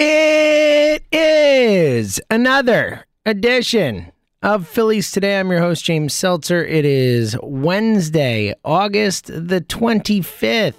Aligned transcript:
It 0.00 1.02
is 1.10 2.20
another 2.30 3.04
edition 3.26 4.12
of 4.44 4.68
Phillies 4.68 5.10
Today. 5.10 5.40
I'm 5.40 5.50
your 5.50 5.58
host, 5.58 5.84
James 5.84 6.14
Seltzer. 6.14 6.64
It 6.64 6.84
is 6.84 7.36
Wednesday, 7.42 8.54
August 8.64 9.26
the 9.26 9.60
25th. 9.60 10.74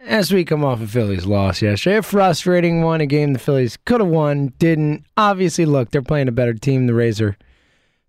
As 0.00 0.30
we 0.30 0.44
come 0.44 0.66
off 0.66 0.82
a 0.82 0.86
Phillies 0.86 1.24
loss 1.24 1.62
yesterday, 1.62 1.96
a 1.96 2.02
frustrating 2.02 2.82
one, 2.82 3.00
a 3.00 3.06
game 3.06 3.32
the 3.32 3.38
Phillies 3.38 3.78
could 3.86 4.02
have 4.02 4.10
won, 4.10 4.52
didn't. 4.58 5.04
Obviously, 5.16 5.64
look, 5.64 5.90
they're 5.90 6.02
playing 6.02 6.28
a 6.28 6.32
better 6.32 6.52
team. 6.52 6.88
The 6.88 6.94
Rays 6.94 7.22
are 7.22 7.38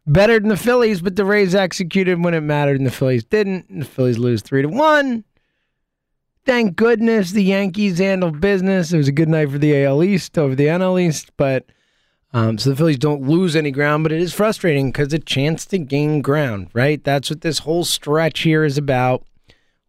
better 0.05 0.41
than 0.41 0.49
the 0.49 0.57
Phillies, 0.57 0.99
but 0.99 1.15
the 1.15 1.23
Rays 1.23 1.55
executed 1.55 2.21
when 2.21 2.33
it 2.33 2.41
mattered, 2.41 2.75
and 2.75 2.85
the 2.85 2.91
Phillies 2.91 3.23
didn't. 3.23 3.69
And 3.69 3.81
the 3.83 3.85
Phillies 3.85 4.17
lose 4.17 4.41
three 4.41 4.61
to 4.61 4.67
one. 4.67 5.23
Thank 6.49 6.77
goodness 6.77 7.29
the 7.29 7.43
Yankees 7.43 7.99
handled 7.99 8.41
business. 8.41 8.91
It 8.91 8.97
was 8.97 9.07
a 9.07 9.11
good 9.11 9.29
night 9.29 9.51
for 9.51 9.59
the 9.59 9.85
AL 9.85 10.03
East 10.03 10.35
over 10.35 10.55
the 10.55 10.65
NL 10.65 10.99
East, 10.99 11.29
but 11.37 11.67
um, 12.33 12.57
so 12.57 12.71
the 12.71 12.75
Phillies 12.75 12.97
don't 12.97 13.29
lose 13.29 13.55
any 13.55 13.69
ground. 13.69 14.01
But 14.01 14.13
it 14.13 14.19
is 14.19 14.33
frustrating 14.33 14.91
because 14.91 15.13
a 15.13 15.19
chance 15.19 15.63
to 15.67 15.77
gain 15.77 16.23
ground, 16.23 16.71
right? 16.73 17.03
That's 17.03 17.29
what 17.29 17.41
this 17.41 17.59
whole 17.59 17.83
stretch 17.83 18.39
here 18.39 18.63
is 18.63 18.79
about. 18.79 19.23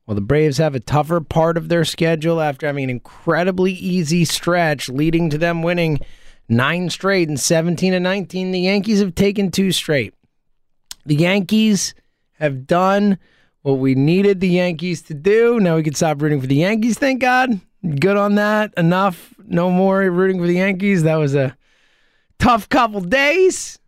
Well, 0.04 0.14
the 0.14 0.20
Braves 0.20 0.58
have 0.58 0.74
a 0.74 0.80
tougher 0.80 1.22
part 1.22 1.56
of 1.56 1.70
their 1.70 1.86
schedule 1.86 2.42
after 2.42 2.66
having 2.66 2.84
an 2.84 2.90
incredibly 2.90 3.72
easy 3.72 4.26
stretch 4.26 4.90
leading 4.90 5.30
to 5.30 5.38
them 5.38 5.62
winning 5.62 6.00
nine 6.46 6.90
straight 6.90 7.30
and 7.30 7.40
17 7.40 7.94
and 7.94 8.04
19. 8.04 8.52
The 8.52 8.60
Yankees 8.60 9.00
have 9.00 9.14
taken 9.14 9.50
two 9.50 9.72
straight. 9.72 10.12
The 11.06 11.16
Yankees 11.16 11.94
have 12.34 12.66
done 12.66 13.16
what 13.62 13.74
we 13.74 13.94
needed 13.94 14.40
the 14.40 14.48
Yankees 14.48 15.02
to 15.02 15.14
do. 15.14 15.60
Now 15.60 15.76
we 15.76 15.82
can 15.82 15.94
stop 15.94 16.20
rooting 16.22 16.40
for 16.40 16.46
the 16.46 16.56
Yankees, 16.56 16.98
thank 16.98 17.20
God. 17.20 17.60
Good 17.98 18.16
on 18.16 18.34
that. 18.34 18.72
Enough. 18.76 19.34
No 19.46 19.70
more 19.70 20.00
rooting 20.10 20.38
for 20.38 20.46
the 20.46 20.54
Yankees. 20.54 21.02
That 21.02 21.16
was 21.16 21.34
a 21.34 21.56
tough 22.38 22.68
couple 22.68 23.00
days. 23.00 23.78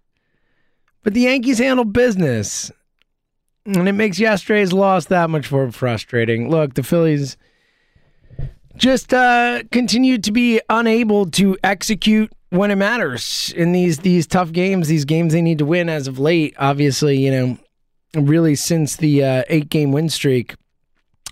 But 1.03 1.15
the 1.15 1.23
Yankees 1.23 1.59
handle 1.59 1.85
business. 1.85 2.71
And 3.65 3.89
it 3.89 3.93
makes 3.93 4.19
yesterday's 4.19 4.73
loss 4.73 5.07
that 5.07 5.31
much 5.31 5.53
more 5.53 5.71
frustrating. 5.71 6.51
Look, 6.51 6.75
the 6.75 6.83
Phillies 6.83 7.37
just 8.77 9.13
uh, 9.13 9.63
continue 9.71 10.19
to 10.19 10.33
be 10.33 10.61
unable 10.69 11.31
to 11.33 11.57
execute 11.63 12.33
when 12.51 12.71
it 12.71 12.77
matters 12.77 13.53
in 13.57 13.73
these 13.73 13.99
these 13.99 14.27
tough 14.27 14.53
games, 14.53 14.89
these 14.89 15.05
games 15.05 15.33
they 15.33 15.43
need 15.43 15.59
to 15.59 15.65
win 15.65 15.89
as 15.89 16.07
of 16.09 16.19
late. 16.19 16.55
Obviously, 16.59 17.19
you 17.19 17.31
know, 17.31 17.59
really 18.15 18.55
since 18.55 18.97
the 18.97 19.25
uh, 19.25 19.43
eight 19.49 19.69
game 19.69 19.93
win 19.93 20.09
streak, 20.09 20.55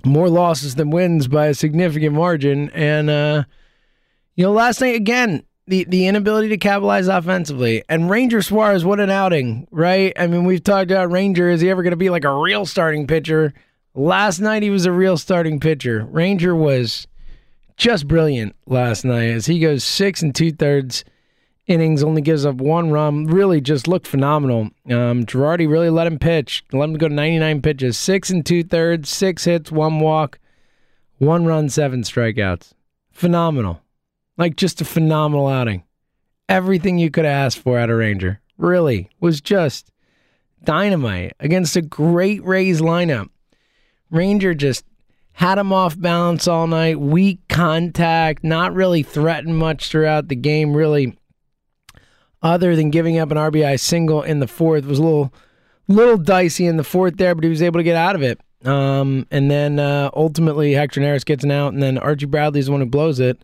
more 0.05 0.29
losses 0.29 0.75
than 0.75 0.91
wins 0.91 1.29
by 1.29 1.47
a 1.47 1.55
significant 1.55 2.15
margin. 2.15 2.71
And 2.71 3.11
uh, 3.11 3.45
you 4.35 4.45
know, 4.45 4.53
last 4.53 4.81
night 4.81 4.97
again, 4.97 5.43
the 5.67 5.85
the 5.85 6.07
inability 6.07 6.49
to 6.49 6.59
capitalize 6.59 7.09
offensively. 7.09 7.83
And 7.89 8.11
Ranger 8.11 8.43
Suarez, 8.43 8.85
what 8.85 9.01
an 9.01 9.11
outing, 9.11 9.67
right? 9.71 10.13
I 10.19 10.27
mean, 10.27 10.45
we've 10.45 10.65
talked 10.65 10.91
about 10.91 11.11
Ranger. 11.11 11.49
Is 11.49 11.61
he 11.61 11.71
ever 11.71 11.83
going 11.83 11.93
to 11.93 11.97
be 11.97 12.11
like 12.11 12.25
a 12.25 12.35
real 12.35 12.67
starting 12.67 13.07
pitcher? 13.07 13.55
Last 13.95 14.41
night 14.41 14.63
he 14.63 14.71
was 14.71 14.87
a 14.87 14.93
real 14.93 15.17
starting 15.17 15.59
pitcher. 15.61 16.07
Ranger 16.11 16.55
was 16.55 17.07
just 17.77 18.07
brilliant 18.07 18.55
last 18.67 19.05
night 19.05 19.31
as 19.31 19.47
he 19.47 19.59
goes 19.59 19.83
six 19.83 20.23
and 20.23 20.35
two 20.35 20.53
thirds 20.53 21.05
innings, 21.71 22.03
only 22.03 22.21
gives 22.21 22.45
up 22.45 22.57
one 22.57 22.91
run. 22.91 23.27
Really 23.27 23.61
just 23.61 23.87
looked 23.87 24.07
phenomenal. 24.07 24.71
Um, 24.87 25.25
Girardi 25.25 25.69
really 25.69 25.89
let 25.89 26.07
him 26.07 26.19
pitch, 26.19 26.65
let 26.73 26.89
him 26.89 26.99
go 26.99 27.09
99 27.09 27.63
pitches, 27.63 27.97
six 27.97 28.29
and 28.29 28.45
two 28.45 28.65
thirds, 28.65 29.09
six 29.09 29.45
hits, 29.45 29.71
one 29.71 30.01
walk, 30.01 30.39
one 31.19 31.47
run, 31.47 31.69
seven 31.69 32.03
strikeouts. 32.03 32.73
Phenomenal. 33.13 33.81
Like 34.37 34.57
just 34.57 34.81
a 34.81 34.85
phenomenal 34.85 35.47
outing. 35.47 35.85
Everything 36.49 36.99
you 36.99 37.11
could 37.11 37.27
ask 37.27 37.59
for 37.59 37.79
out 37.79 37.91
of 37.91 37.99
Ranger 37.99 38.41
really 38.59 39.09
was 39.21 39.41
just 39.41 39.93
dynamite 40.65 41.35
against 41.39 41.77
a 41.77 41.83
great 41.83 42.45
Rays 42.45 42.81
lineup. 42.81 43.29
Ranger 44.11 44.55
just 44.55 44.85
had 45.33 45.59
him 45.59 45.73
off 45.73 45.99
balance 45.99 46.49
all 46.49 46.67
night, 46.67 47.01
weak 47.01 47.39
contact, 47.49 48.43
not 48.43 48.75
really 48.75 49.03
threatened 49.03 49.57
much 49.57 49.89
throughout 49.89 50.29
the 50.29 50.37
game, 50.37 50.75
really, 50.77 51.17
other 52.43 52.75
than 52.77 52.91
giving 52.91 53.19
up 53.19 53.31
an 53.31 53.37
RBI 53.37 53.79
single 53.79 54.23
in 54.23 54.41
the 54.41 54.47
fourth. 54.47 54.85
was 54.85 54.99
a 54.99 55.03
little 55.03 55.33
little 55.89 56.17
dicey 56.17 56.67
in 56.67 56.77
the 56.77 56.85
fourth 56.85 57.17
there, 57.17 57.35
but 57.35 57.45
he 57.45 57.51
was 57.51 57.63
able 57.63 57.79
to 57.79 57.85
get 57.85 57.97
out 57.97 58.15
of 58.15 58.23
it. 58.23 58.41
Um, 58.65 59.27
and 59.31 59.51
then 59.51 59.79
uh, 59.79 60.11
ultimately, 60.15 60.73
Hector 60.73 61.01
Neris 61.01 61.25
gets 61.25 61.45
an 61.45 61.51
out, 61.51 61.73
and 61.73 61.83
then 61.83 61.99
Archie 61.99 62.27
Bradley 62.27 62.61
is 62.61 62.67
the 62.67 62.73
one 62.73 62.81
who 62.81 62.87
blows 62.87 63.19
it. 63.19 63.43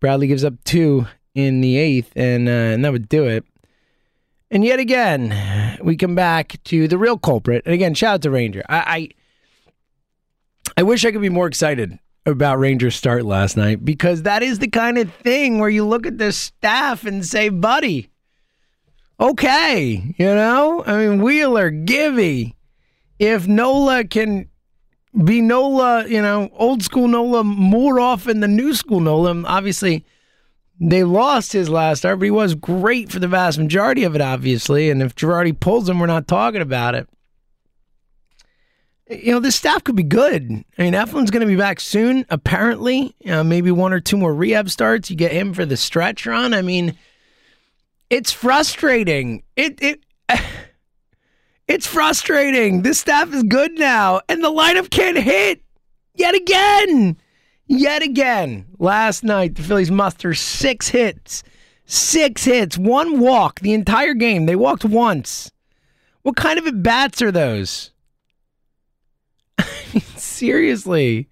Bradley 0.00 0.26
gives 0.26 0.44
up 0.44 0.54
two 0.64 1.06
in 1.34 1.60
the 1.60 1.76
eighth, 1.76 2.12
and 2.14 2.48
uh, 2.48 2.52
and 2.52 2.84
that 2.84 2.92
would 2.92 3.08
do 3.08 3.26
it. 3.26 3.44
And 4.50 4.64
yet 4.64 4.78
again, 4.78 5.78
we 5.82 5.96
come 5.96 6.14
back 6.14 6.58
to 6.64 6.86
the 6.86 6.98
real 6.98 7.16
culprit. 7.16 7.62
And 7.64 7.74
again, 7.74 7.94
shout 7.94 8.14
out 8.14 8.22
to 8.22 8.30
Ranger. 8.30 8.62
I, 8.68 8.78
I 8.78 9.08
I 10.76 10.82
wish 10.82 11.04
I 11.04 11.12
could 11.12 11.22
be 11.22 11.28
more 11.28 11.46
excited 11.46 11.98
about 12.26 12.58
Rangers' 12.58 12.94
start 12.94 13.24
last 13.24 13.56
night 13.56 13.84
because 13.84 14.22
that 14.22 14.42
is 14.42 14.58
the 14.58 14.68
kind 14.68 14.98
of 14.98 15.12
thing 15.12 15.58
where 15.58 15.70
you 15.70 15.86
look 15.86 16.06
at 16.06 16.18
this 16.18 16.36
staff 16.36 17.04
and 17.04 17.24
say, 17.24 17.48
buddy, 17.48 18.11
okay, 19.22 20.14
you 20.18 20.26
know? 20.26 20.82
I 20.84 20.98
mean, 20.98 21.22
Wheeler, 21.22 21.70
Givey, 21.70 22.54
if 23.18 23.46
Nola 23.46 24.04
can 24.04 24.48
be 25.24 25.40
Nola, 25.40 26.06
you 26.06 26.20
know, 26.20 26.50
old 26.54 26.82
school 26.82 27.08
Nola 27.08 27.44
more 27.44 28.00
often 28.00 28.40
than 28.40 28.56
new 28.56 28.74
school 28.74 29.00
Nola, 29.00 29.42
obviously 29.44 30.04
they 30.80 31.04
lost 31.04 31.52
his 31.52 31.68
last 31.68 31.98
start, 31.98 32.18
but 32.18 32.24
he 32.24 32.30
was 32.30 32.54
great 32.54 33.12
for 33.12 33.20
the 33.20 33.28
vast 33.28 33.58
majority 33.58 34.04
of 34.04 34.14
it, 34.14 34.20
obviously. 34.20 34.90
And 34.90 35.00
if 35.00 35.14
Girardi 35.14 35.58
pulls 35.58 35.88
him, 35.88 36.00
we're 36.00 36.06
not 36.06 36.26
talking 36.26 36.62
about 36.62 36.94
it 36.94 37.08
you 39.12 39.32
know, 39.32 39.40
this 39.40 39.56
staff 39.56 39.84
could 39.84 39.96
be 39.96 40.02
good. 40.02 40.64
I 40.78 40.82
mean, 40.82 40.94
Eflin's 40.94 41.30
going 41.30 41.40
to 41.40 41.46
be 41.46 41.56
back 41.56 41.80
soon, 41.80 42.24
apparently. 42.30 43.14
Know, 43.24 43.44
maybe 43.44 43.70
one 43.70 43.92
or 43.92 44.00
two 44.00 44.16
more 44.16 44.34
rehab 44.34 44.70
starts. 44.70 45.10
You 45.10 45.16
get 45.16 45.32
him 45.32 45.52
for 45.52 45.66
the 45.66 45.76
stretch 45.76 46.26
run. 46.26 46.54
I 46.54 46.62
mean, 46.62 46.96
it's 48.12 48.30
frustrating. 48.30 49.42
It 49.56 49.78
it 49.80 50.04
it's 51.66 51.86
frustrating. 51.86 52.82
This 52.82 53.00
staff 53.00 53.32
is 53.32 53.42
good 53.42 53.72
now, 53.78 54.20
and 54.28 54.44
the 54.44 54.50
lineup 54.50 54.90
can't 54.90 55.16
hit 55.16 55.62
yet 56.14 56.34
again. 56.34 57.16
Yet 57.66 58.02
again. 58.02 58.66
Last 58.78 59.24
night, 59.24 59.54
the 59.54 59.62
Phillies 59.62 59.90
muster 59.90 60.34
six 60.34 60.88
hits. 60.88 61.42
Six 61.86 62.44
hits, 62.44 62.76
one 62.76 63.18
walk 63.18 63.60
the 63.60 63.72
entire 63.72 64.14
game. 64.14 64.44
They 64.44 64.56
walked 64.56 64.84
once. 64.84 65.50
What 66.20 66.36
kind 66.36 66.58
of 66.58 66.66
at 66.66 66.82
bats 66.82 67.22
are 67.22 67.32
those? 67.32 67.92
seriously. 70.16 71.28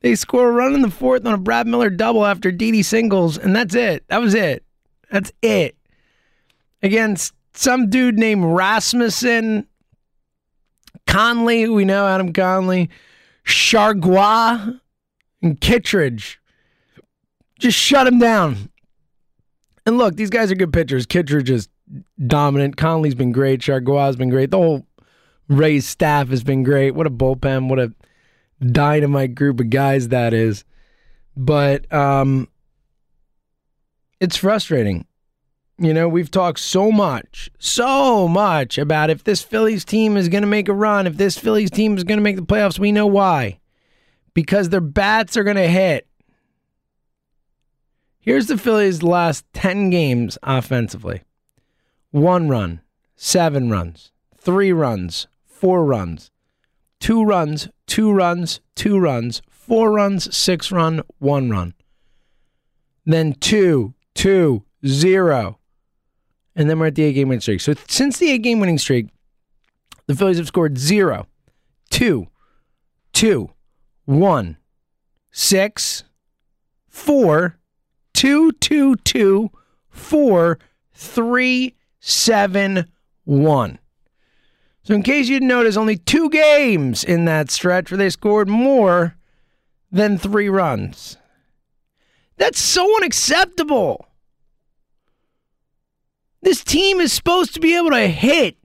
They 0.00 0.14
score 0.14 0.48
a 0.48 0.52
run 0.52 0.74
in 0.74 0.82
the 0.82 0.90
fourth 0.90 1.26
on 1.26 1.34
a 1.34 1.38
Brad 1.38 1.66
Miller 1.66 1.90
double 1.90 2.24
after 2.24 2.50
Didi 2.50 2.82
singles, 2.82 3.36
and 3.36 3.54
that's 3.54 3.74
it. 3.74 4.04
That 4.08 4.20
was 4.20 4.34
it. 4.34 4.64
That's 5.10 5.32
it. 5.42 5.77
Against 6.82 7.32
some 7.54 7.90
dude 7.90 8.18
named 8.18 8.44
Rasmussen 8.44 9.66
Conley, 11.06 11.68
we 11.68 11.84
know 11.84 12.06
Adam 12.06 12.32
Conley, 12.32 12.90
Chargois, 13.44 14.78
and 15.42 15.60
Kittredge. 15.60 16.40
Just 17.58 17.78
shut 17.78 18.06
him 18.06 18.18
down. 18.18 18.70
And 19.86 19.98
look, 19.98 20.16
these 20.16 20.30
guys 20.30 20.52
are 20.52 20.54
good 20.54 20.72
pitchers. 20.72 21.06
Kittredge 21.06 21.50
is 21.50 21.68
dominant. 22.26 22.76
Conley's 22.76 23.14
been 23.14 23.32
great. 23.32 23.60
Chargois 23.60 24.06
has 24.06 24.16
been 24.16 24.28
great. 24.28 24.50
The 24.50 24.58
whole 24.58 24.86
Rays 25.48 25.88
staff 25.88 26.28
has 26.28 26.44
been 26.44 26.62
great. 26.62 26.94
What 26.94 27.06
a 27.06 27.10
bullpen. 27.10 27.68
What 27.68 27.78
a 27.78 27.92
dynamite 28.60 29.34
group 29.34 29.60
of 29.60 29.70
guys 29.70 30.08
that 30.08 30.34
is. 30.34 30.64
But 31.36 31.90
um, 31.92 32.48
it's 34.20 34.36
frustrating. 34.36 35.06
You 35.80 35.94
know, 35.94 36.08
we've 36.08 36.30
talked 36.30 36.58
so 36.58 36.90
much, 36.90 37.50
so 37.60 38.26
much 38.26 38.78
about 38.78 39.10
if 39.10 39.22
this 39.22 39.42
Phillies 39.42 39.84
team 39.84 40.16
is 40.16 40.28
going 40.28 40.42
to 40.42 40.48
make 40.48 40.68
a 40.68 40.74
run, 40.74 41.06
if 41.06 41.16
this 41.16 41.38
Phillies 41.38 41.70
team 41.70 41.96
is 41.96 42.02
going 42.02 42.18
to 42.18 42.22
make 42.22 42.34
the 42.34 42.42
playoffs. 42.42 42.80
We 42.80 42.90
know 42.90 43.06
why. 43.06 43.60
Because 44.34 44.70
their 44.70 44.80
bats 44.80 45.36
are 45.36 45.44
going 45.44 45.56
to 45.56 45.68
hit. 45.68 46.08
Here's 48.18 48.48
the 48.48 48.58
Phillies' 48.58 49.04
last 49.04 49.44
10 49.54 49.90
games 49.90 50.36
offensively 50.42 51.22
one 52.10 52.48
run, 52.48 52.80
seven 53.14 53.70
runs, 53.70 54.10
three 54.36 54.72
runs, 54.72 55.28
four 55.46 55.84
runs, 55.84 56.30
two 56.98 57.22
runs, 57.24 57.68
two 57.86 58.12
runs, 58.12 58.60
two 58.74 58.98
runs, 58.98 59.42
four 59.48 59.92
runs, 59.92 60.36
six 60.36 60.72
run, 60.72 61.02
one 61.18 61.50
run. 61.50 61.74
Then 63.06 63.34
two, 63.34 63.94
two, 64.14 64.64
zero. 64.84 65.58
And 66.58 66.68
then 66.68 66.78
we're 66.78 66.86
at 66.86 66.96
the 66.96 67.04
eight 67.04 67.12
game 67.12 67.28
winning 67.28 67.40
streak. 67.40 67.60
So 67.60 67.74
since 67.86 68.18
the 68.18 68.30
eight 68.30 68.42
game 68.42 68.58
winning 68.58 68.78
streak, 68.78 69.06
the 70.08 70.14
Phillies 70.14 70.38
have 70.38 70.48
scored 70.48 70.76
zero, 70.76 71.26
two, 71.88 72.26
two, 73.12 73.50
one, 74.04 74.56
six, 75.30 76.02
four, 76.88 77.58
two, 78.12 78.50
two, 78.52 78.96
two, 78.96 79.50
four, 79.88 80.58
three, 80.92 81.76
seven, 82.00 82.90
one. 83.24 83.78
So, 84.82 84.94
in 84.94 85.02
case 85.02 85.28
you 85.28 85.36
didn't 85.36 85.48
notice, 85.48 85.76
only 85.76 85.96
two 85.96 86.30
games 86.30 87.04
in 87.04 87.26
that 87.26 87.50
stretch 87.50 87.90
where 87.90 87.98
they 87.98 88.10
scored 88.10 88.48
more 88.48 89.16
than 89.92 90.18
three 90.18 90.48
runs. 90.48 91.18
That's 92.38 92.58
so 92.58 92.96
unacceptable. 92.96 94.07
This 96.40 96.62
team 96.62 97.00
is 97.00 97.12
supposed 97.12 97.54
to 97.54 97.60
be 97.60 97.76
able 97.76 97.90
to 97.90 98.06
hit. 98.06 98.56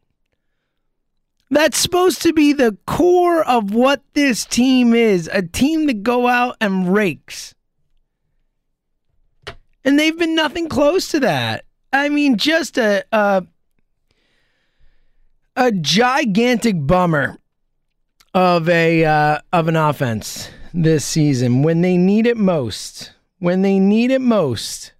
That's 1.50 1.78
supposed 1.78 2.22
to 2.24 2.34
be 2.34 2.54
the 2.54 2.78
core 2.88 3.44
of 3.44 3.74
what 3.74 4.02
this 4.14 4.46
team 4.46 4.94
is 4.94 5.30
a 5.32 5.44
team 5.44 5.86
that 5.88 6.02
go 6.02 6.28
out 6.28 6.58
and 6.60 6.92
rakes. 6.92 7.54
And 9.86 10.00
they've 10.00 10.18
been 10.18 10.36
nothing 10.36 10.70
close 10.70 11.10
to 11.10 11.20
that. 11.20 11.66
I 11.92 12.10
mean, 12.10 12.38
just 12.38 12.78
a, 12.78 13.06
a 13.12 13.46
a 15.56 15.72
gigantic 15.72 16.88
bummer 16.88 17.38
of 18.34 18.68
a 18.68 19.06
uh, 19.06 19.40
of 19.52 19.68
an 19.68 19.76
offense 19.76 20.50
this 20.74 21.06
season 21.06 21.62
when 21.62 21.82
they 21.82 21.98
need 21.98 22.26
it 22.26 22.38
most. 22.38 23.12
When 23.40 23.62
they 23.62 23.78
need 23.78 24.10
it 24.10 24.22
most, 24.22 24.93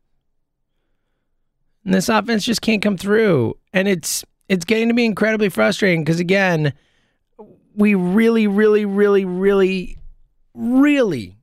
and 1.86 1.94
this 1.94 2.10
offense 2.10 2.44
just 2.44 2.62
can't 2.62 2.82
come 2.82 2.98
through, 2.98 3.58
and 3.74 3.88
it's 3.88 4.24
it's 4.50 4.66
getting 4.66 4.88
to 4.88 4.94
be 4.94 5.06
incredibly 5.06 5.50
frustrating 5.50 6.04
because 6.04 6.20
again, 6.20 6.74
we 7.76 7.96
really, 7.96 8.48
really, 8.48 8.86
really, 8.86 9.26
really, 9.26 9.98
really 10.54 11.38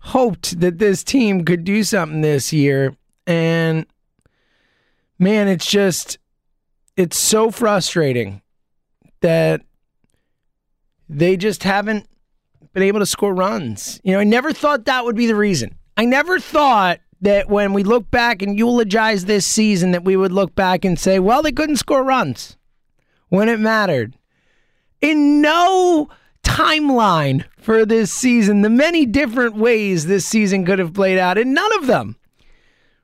hoped 0.00 0.60
that 0.60 0.78
this 0.78 1.02
team 1.02 1.44
could 1.44 1.64
do 1.64 1.82
something 1.82 2.20
this 2.20 2.52
year, 2.52 2.96
and 3.26 3.86
man, 5.18 5.48
it's 5.48 5.66
just 5.66 6.18
it's 6.96 7.18
so 7.18 7.50
frustrating 7.50 8.42
that 9.20 9.62
they 11.08 11.36
just 11.36 11.62
haven't 11.62 12.06
been 12.72 12.82
able 12.82 13.00
to 13.00 13.06
score 13.06 13.34
runs. 13.34 14.00
You 14.04 14.12
know, 14.12 14.20
I 14.20 14.24
never 14.24 14.52
thought 14.52 14.84
that 14.84 15.04
would 15.04 15.16
be 15.16 15.26
the 15.26 15.34
reason. 15.34 15.76
I 15.96 16.04
never 16.04 16.38
thought 16.38 17.00
that 17.20 17.48
when 17.48 17.72
we 17.72 17.82
look 17.82 18.10
back 18.10 18.42
and 18.42 18.58
eulogize 18.58 19.24
this 19.24 19.46
season 19.46 19.92
that 19.92 20.04
we 20.04 20.16
would 20.16 20.32
look 20.32 20.54
back 20.54 20.84
and 20.84 20.98
say, 20.98 21.18
well, 21.18 21.42
they 21.42 21.52
couldn't 21.52 21.76
score 21.76 22.04
runs 22.04 22.56
when 23.28 23.48
it 23.48 23.60
mattered. 23.60 24.16
In 25.00 25.40
no 25.40 26.08
timeline 26.42 27.44
for 27.58 27.84
this 27.84 28.12
season, 28.12 28.62
the 28.62 28.70
many 28.70 29.04
different 29.06 29.56
ways 29.56 30.06
this 30.06 30.24
season 30.26 30.64
could 30.64 30.78
have 30.78 30.94
played 30.94 31.18
out, 31.18 31.38
and 31.38 31.54
none 31.54 31.72
of 31.78 31.86
them 31.86 32.16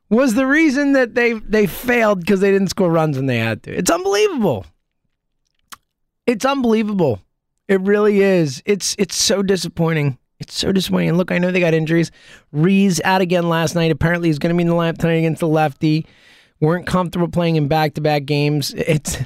was 0.08 0.34
the 0.34 0.46
reason 0.46 0.92
that 0.92 1.14
they 1.14 1.32
they 1.32 1.66
failed 1.66 2.20
because 2.20 2.40
they 2.40 2.50
didn't 2.50 2.68
score 2.68 2.90
runs 2.90 3.16
when 3.16 3.26
they 3.26 3.38
had 3.38 3.62
to. 3.64 3.76
It's 3.76 3.90
unbelievable. 3.90 4.66
It's 6.26 6.44
unbelievable. 6.44 7.20
It 7.66 7.80
really 7.80 8.20
is. 8.20 8.62
It's 8.64 8.94
it's 8.98 9.16
so 9.16 9.42
disappointing. 9.42 10.18
It's 10.42 10.58
so 10.58 10.72
disappointing. 10.72 11.14
Look, 11.14 11.30
I 11.30 11.38
know 11.38 11.50
they 11.50 11.60
got 11.60 11.74
injuries. 11.74 12.10
Rhys 12.52 13.00
out 13.04 13.20
again 13.20 13.48
last 13.48 13.74
night. 13.74 13.90
Apparently, 13.90 14.28
he's 14.28 14.38
going 14.38 14.54
to 14.54 14.56
be 14.56 14.62
in 14.62 14.68
the 14.68 14.74
lineup 14.74 14.98
tonight 14.98 15.14
against 15.14 15.40
the 15.40 15.48
lefty. 15.48 16.06
weren't 16.60 16.86
comfortable 16.86 17.28
playing 17.28 17.56
in 17.56 17.68
back 17.68 17.94
to 17.94 18.00
back 18.00 18.24
games. 18.24 18.74
It's 18.74 19.18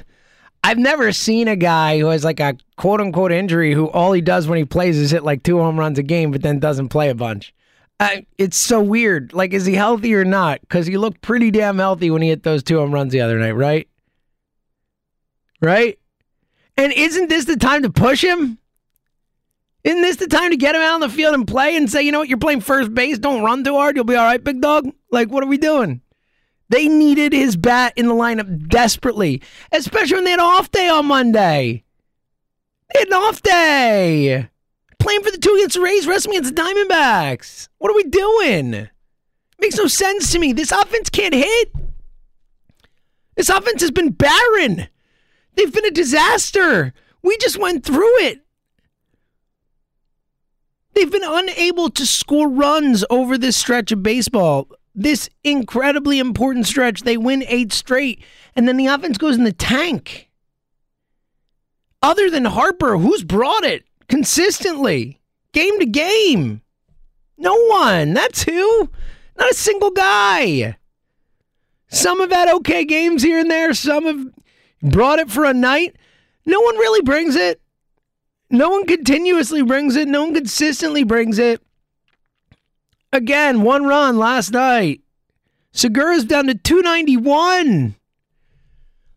I've 0.63 0.77
never 0.77 1.11
seen 1.11 1.47
a 1.47 1.55
guy 1.55 1.99
who 1.99 2.07
has 2.07 2.23
like 2.23 2.39
a 2.39 2.57
quote 2.75 2.99
unquote 2.99 3.31
injury 3.31 3.73
who 3.73 3.89
all 3.89 4.11
he 4.11 4.21
does 4.21 4.47
when 4.47 4.57
he 4.57 4.65
plays 4.65 4.97
is 4.97 5.11
hit 5.11 5.23
like 5.23 5.43
two 5.43 5.57
home 5.59 5.79
runs 5.79 5.97
a 5.97 6.03
game, 6.03 6.31
but 6.31 6.41
then 6.41 6.59
doesn't 6.59 6.89
play 6.89 7.09
a 7.09 7.15
bunch. 7.15 7.53
I, 7.99 8.25
it's 8.37 8.57
so 8.57 8.81
weird. 8.81 9.33
Like, 9.33 9.53
is 9.53 9.65
he 9.65 9.73
healthy 9.73 10.13
or 10.13 10.25
not? 10.25 10.61
Because 10.61 10.85
he 10.85 10.97
looked 10.97 11.21
pretty 11.21 11.49
damn 11.51 11.77
healthy 11.77 12.11
when 12.11 12.21
he 12.21 12.29
hit 12.29 12.43
those 12.43 12.61
two 12.61 12.77
home 12.77 12.93
runs 12.93 13.11
the 13.11 13.21
other 13.21 13.39
night, 13.39 13.53
right? 13.53 13.87
Right? 15.61 15.97
And 16.75 16.93
isn't 16.93 17.29
this 17.29 17.45
the 17.45 17.57
time 17.57 17.81
to 17.81 17.89
push 17.89 18.23
him? 18.23 18.59
Isn't 19.87 20.01
this 20.01 20.17
the 20.17 20.27
time 20.27 20.51
to 20.51 20.57
get 20.57 20.75
him 20.75 20.81
out 20.81 20.95
on 20.95 20.99
the 20.99 21.07
field 21.07 21.33
and 21.33 21.47
play 21.47 21.77
and 21.77 21.89
say, 21.89 22.01
you 22.01 22.11
know 22.11 22.19
what, 22.19 22.27
you're 22.27 22.37
playing 22.37 22.59
first 22.59 22.93
base, 22.93 23.17
don't 23.17 23.41
run 23.41 23.63
too 23.63 23.75
hard, 23.75 23.95
you'll 23.95 24.03
be 24.03 24.15
all 24.15 24.25
right, 24.25 24.43
big 24.43 24.59
dog? 24.59 24.91
Like, 25.13 25.29
what 25.29 25.45
are 25.45 25.47
we 25.47 25.57
doing? 25.57 26.01
They 26.67 26.89
needed 26.89 27.31
his 27.31 27.55
bat 27.55 27.93
in 27.95 28.07
the 28.07 28.13
lineup 28.13 28.67
desperately, 28.67 29.41
especially 29.71 30.15
when 30.15 30.25
they 30.25 30.31
had 30.31 30.41
an 30.41 30.45
off 30.45 30.69
day 30.71 30.89
on 30.89 31.05
Monday. 31.05 31.85
They 32.93 32.99
had 32.99 33.07
an 33.07 33.13
off 33.13 33.41
day 33.41 34.49
playing 34.99 35.23
for 35.23 35.31
the 35.31 35.37
two 35.37 35.55
against 35.55 35.75
the 35.75 35.81
Rays, 35.81 36.05
wrestling 36.05 36.35
against 36.35 36.53
the 36.53 36.61
Diamondbacks. 36.61 37.69
What 37.77 37.89
are 37.89 37.95
we 37.95 38.03
doing? 38.03 38.89
Makes 39.57 39.77
no 39.77 39.87
sense 39.87 40.33
to 40.33 40.39
me. 40.39 40.51
This 40.51 40.73
offense 40.73 41.09
can't 41.09 41.33
hit. 41.33 41.71
This 43.37 43.47
offense 43.47 43.79
has 43.79 43.91
been 43.91 44.09
barren. 44.09 44.89
They've 45.55 45.73
been 45.73 45.85
a 45.85 45.91
disaster. 45.91 46.93
We 47.21 47.37
just 47.37 47.57
went 47.57 47.85
through 47.85 48.19
it. 48.23 48.41
They've 50.97 51.11
been 51.11 51.21
unable 51.23 51.89
to 51.91 52.05
score 52.07 52.49
runs 52.49 53.05
over 53.09 53.37
this 53.37 53.55
stretch 53.55 53.91
of 53.91 54.01
baseball. 54.01 54.67
This 54.95 55.29
incredibly 55.43 56.17
important 56.17 56.65
stretch. 56.65 57.01
They 57.01 57.17
win 57.17 57.43
eight 57.47 57.71
straight, 57.71 58.23
and 58.55 58.67
then 58.67 58.77
the 58.77 58.87
offense 58.87 59.19
goes 59.19 59.35
in 59.35 59.43
the 59.43 59.53
tank. 59.53 60.29
Other 62.01 62.31
than 62.31 62.45
Harper, 62.45 62.97
who's 62.97 63.23
brought 63.23 63.63
it? 63.63 63.83
consistently, 64.07 65.19
game 65.53 65.79
to 65.79 65.85
game. 65.85 66.61
No 67.37 67.55
one. 67.67 68.13
That's 68.13 68.43
who. 68.43 68.89
Not 69.37 69.51
a 69.51 69.55
single 69.55 69.91
guy. 69.91 70.77
Some 71.89 72.19
have 72.19 72.31
had 72.31 72.49
okay 72.55 72.83
games 72.83 73.21
here 73.21 73.39
and 73.39 73.51
there. 73.51 73.73
Some 73.73 74.05
have 74.05 74.27
brought 74.81 75.19
it 75.19 75.29
for 75.29 75.45
a 75.45 75.53
night. 75.53 75.95
No 76.45 76.59
one 76.61 76.77
really 76.77 77.01
brings 77.01 77.35
it. 77.35 77.61
No 78.49 78.69
one 78.69 78.85
continuously 78.85 79.61
brings 79.61 79.95
it. 79.95 80.07
No 80.07 80.23
one 80.23 80.33
consistently 80.33 81.03
brings 81.03 81.37
it. 81.37 81.61
Again, 83.11 83.61
one 83.61 83.85
run 83.85 84.17
last 84.17 84.51
night. 84.51 85.01
Segura's 85.71 86.25
down 86.25 86.47
to 86.47 86.55
291. 86.55 87.95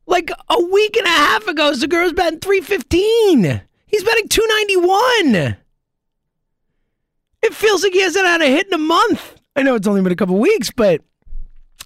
Like 0.06 0.30
a 0.49 0.60
week 0.60 0.96
and 0.96 1.06
a 1.06 1.10
half 1.10 1.46
ago, 1.46 1.72
Segura's 1.72 2.12
batting 2.12 2.40
315. 2.40 3.62
He's 3.87 4.04
batting 4.04 4.28
291. 4.28 5.56
It 7.42 7.54
feels 7.54 7.82
like 7.82 7.92
he 7.92 8.02
hasn't 8.02 8.26
had 8.26 8.42
a 8.42 8.46
hit 8.46 8.66
in 8.66 8.75
a 8.75 8.78
month. 8.78 9.37
I 9.56 9.62
know 9.62 9.75
it's 9.75 9.87
only 9.87 10.02
been 10.02 10.12
a 10.12 10.16
couple 10.16 10.38
weeks, 10.38 10.70
but 10.70 11.02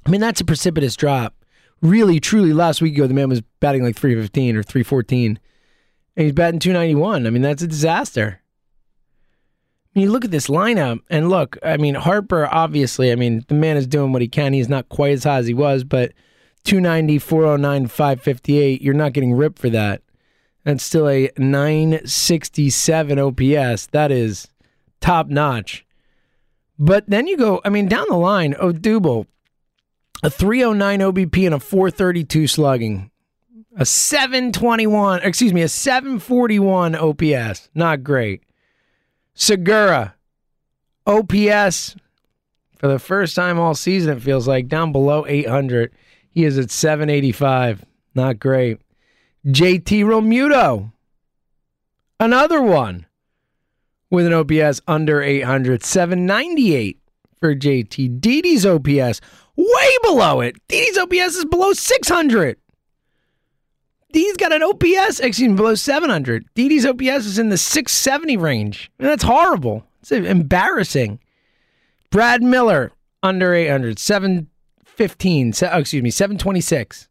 I 0.06 0.10
mean, 0.10 0.20
that's 0.20 0.40
a 0.40 0.44
precipitous 0.44 0.96
drop. 0.96 1.34
Really, 1.80 2.18
truly, 2.18 2.52
last 2.52 2.80
week 2.82 2.94
ago, 2.94 3.06
the 3.06 3.14
man 3.14 3.28
was 3.28 3.42
batting 3.60 3.82
like 3.82 3.96
315 3.96 4.56
or 4.56 4.62
314, 4.62 5.38
and 6.16 6.25
he's 6.25 6.33
batting 6.33 6.61
291. 6.61 7.26
I 7.26 7.30
mean, 7.30 7.42
that's 7.42 7.62
a 7.62 7.66
disaster. 7.66 8.40
I 9.94 9.99
mean, 9.99 10.06
you 10.06 10.12
look 10.12 10.25
at 10.25 10.30
this 10.30 10.49
lineup, 10.49 11.00
and 11.09 11.28
look, 11.28 11.56
I 11.62 11.76
mean, 11.76 11.94
Harper, 11.94 12.49
obviously, 12.50 13.12
I 13.12 13.14
mean, 13.14 13.44
the 13.49 13.54
man 13.54 13.76
is 13.76 13.87
doing 13.87 14.12
what 14.12 14.23
he 14.23 14.28
can. 14.28 14.52
He's 14.52 14.68
not 14.68 14.88
quite 14.88 15.12
as 15.12 15.25
high 15.25 15.38
as 15.38 15.47
he 15.47 15.54
was, 15.54 15.85
but 15.85 16.12
290, 16.64 17.18
409, 17.18 17.87
558, 17.87 18.83
you're 18.83 18.94
not 18.94 19.12
getting 19.12 19.35
ripped 19.35 19.59
for 19.59 19.71
that. 19.71 20.02
That's 20.64 20.83
still 20.83 21.09
a 21.09 21.30
967 21.37 23.18
OPS. 23.18 23.87
That 23.87 24.11
is 24.11 24.49
top 25.00 25.28
notch. 25.28 25.87
But 26.78 27.09
then 27.09 27.26
you 27.26 27.37
go, 27.37 27.61
I 27.64 27.68
mean, 27.68 27.87
down 27.87 28.06
the 28.09 28.16
line, 28.16 28.54
Odubel, 28.54 29.26
a 30.23 30.30
309 30.30 31.00
OBP 31.00 31.44
and 31.44 31.54
a 31.54 31.61
432 31.61 32.47
slugging, 32.47 33.11
a 33.76 33.84
721, 33.84 35.22
excuse 35.22 35.52
me, 35.52 35.62
a 35.62 35.68
741 35.68 36.94
OPS. 36.94 37.68
Not 37.74 38.04
great. 38.04 38.42
Segura, 39.34 40.14
OPS 41.06 41.96
for 42.78 42.88
the 42.88 42.98
first 42.98 43.34
time 43.34 43.58
all 43.58 43.74
season, 43.74 44.16
it 44.16 44.22
feels 44.22 44.46
like, 44.46 44.68
down 44.68 44.92
below 44.92 45.24
800. 45.26 45.92
He 46.30 46.44
is 46.44 46.58
at 46.58 46.70
785. 46.70 47.84
Not 48.14 48.38
great. 48.38 48.80
JT 49.46 50.04
Realmuto, 50.04 50.92
another 52.20 52.62
one 52.62 53.06
with 54.10 54.26
an 54.26 54.32
OPS 54.32 54.80
under 54.86 55.22
800, 55.22 55.82
798 55.82 56.98
for 57.40 57.54
JT. 57.54 58.20
Didi's 58.20 58.64
OPS 58.64 59.20
way 59.56 59.96
below 60.02 60.40
it. 60.40 60.56
Didi's 60.68 60.96
OPS 60.96 61.36
is 61.36 61.44
below 61.44 61.72
600. 61.72 62.56
Didi's 64.14 64.37
got 64.37 64.52
an 64.52 64.62
OPS, 64.62 65.18
excuse 65.18 65.49
me, 65.49 65.56
below 65.56 65.75
700. 65.75 66.47
Didi's 66.54 66.87
OPS 66.87 67.26
is 67.26 67.38
in 67.38 67.49
the 67.49 67.59
670 67.59 68.37
range. 68.37 68.90
And 69.00 69.09
that's 69.09 69.25
horrible. 69.25 69.85
It's 70.00 70.12
embarrassing. 70.12 71.18
Brad 72.11 72.40
Miller 72.40 72.92
under 73.25 73.52
800, 73.52 73.99
715, 73.99 75.52
se- 75.52 75.68
oh, 75.73 75.78
excuse 75.80 76.02
me, 76.02 76.11
726. 76.11 77.09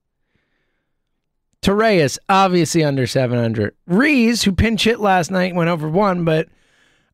Torreyes, 1.61 2.17
obviously 2.29 2.85
under 2.85 3.05
700. 3.05 3.75
Rhys, 3.85 4.43
who 4.43 4.53
pinch 4.53 4.85
hit 4.85 5.01
last 5.01 5.29
night, 5.29 5.55
went 5.55 5.69
over 5.69 5.89
one, 5.89 6.23
but 6.23 6.47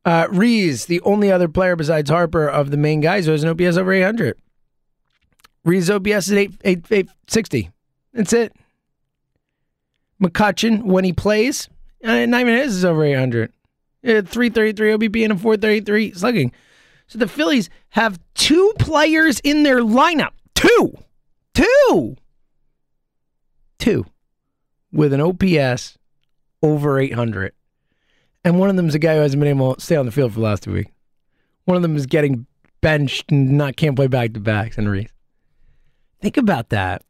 uh, 0.04 0.28
Rhys, 0.30 0.86
the 0.86 1.00
only 1.00 1.32
other 1.32 1.48
player 1.48 1.74
besides 1.74 2.10
Harper 2.10 2.48
of 2.48 2.70
the 2.70 2.76
main 2.76 3.00
guys 3.00 3.26
who 3.26 3.32
has 3.32 3.42
an 3.42 3.50
OPS 3.50 3.76
over 3.76 3.92
800. 3.92 4.38
Rhys 5.64 5.90
OPS 5.90 6.28
is 6.28 6.32
8, 6.32 6.52
8, 6.62 6.78
860. 6.92 7.70
That's 8.12 8.32
it. 8.32 8.54
McCutchen, 10.22 10.82
when 10.82 11.04
he 11.04 11.12
plays, 11.12 11.68
uh, 12.04 12.26
not 12.26 12.42
even 12.42 12.54
his 12.56 12.76
is 12.76 12.84
over 12.84 13.04
800. 13.04 13.52
Uh, 14.02 14.22
333 14.22 14.92
OBP 14.92 15.24
and 15.24 15.32
a 15.32 15.36
433 15.36 16.12
slugging. 16.12 16.52
So 17.06 17.18
the 17.18 17.28
Phillies 17.28 17.68
have 17.90 18.18
two 18.34 18.72
players 18.78 19.40
in 19.40 19.62
their 19.62 19.80
lineup. 19.80 20.30
Two. 20.54 20.94
Two. 21.54 22.16
Two. 23.78 24.06
With 24.92 25.12
an 25.12 25.20
OPS 25.20 25.98
over 26.62 26.98
800. 26.98 27.52
And 28.44 28.58
one 28.58 28.70
of 28.70 28.76
them 28.76 28.88
is 28.88 28.94
a 28.94 28.98
guy 28.98 29.16
who 29.16 29.20
hasn't 29.20 29.40
been 29.40 29.48
able 29.48 29.74
to 29.74 29.80
stay 29.80 29.96
on 29.96 30.06
the 30.06 30.12
field 30.12 30.32
for 30.32 30.40
the 30.40 30.44
last 30.44 30.62
two 30.62 30.72
weeks. 30.72 30.92
One 31.64 31.76
of 31.76 31.82
them 31.82 31.96
is 31.96 32.06
getting 32.06 32.46
benched 32.80 33.30
and 33.30 33.52
not 33.52 33.76
can't 33.76 33.96
play 33.96 34.06
back 34.06 34.32
to 34.32 34.40
backs 34.40 34.78
and 34.78 34.90
Rhys. 34.90 35.10
Think 36.20 36.36
about 36.36 36.70
that. 36.70 37.02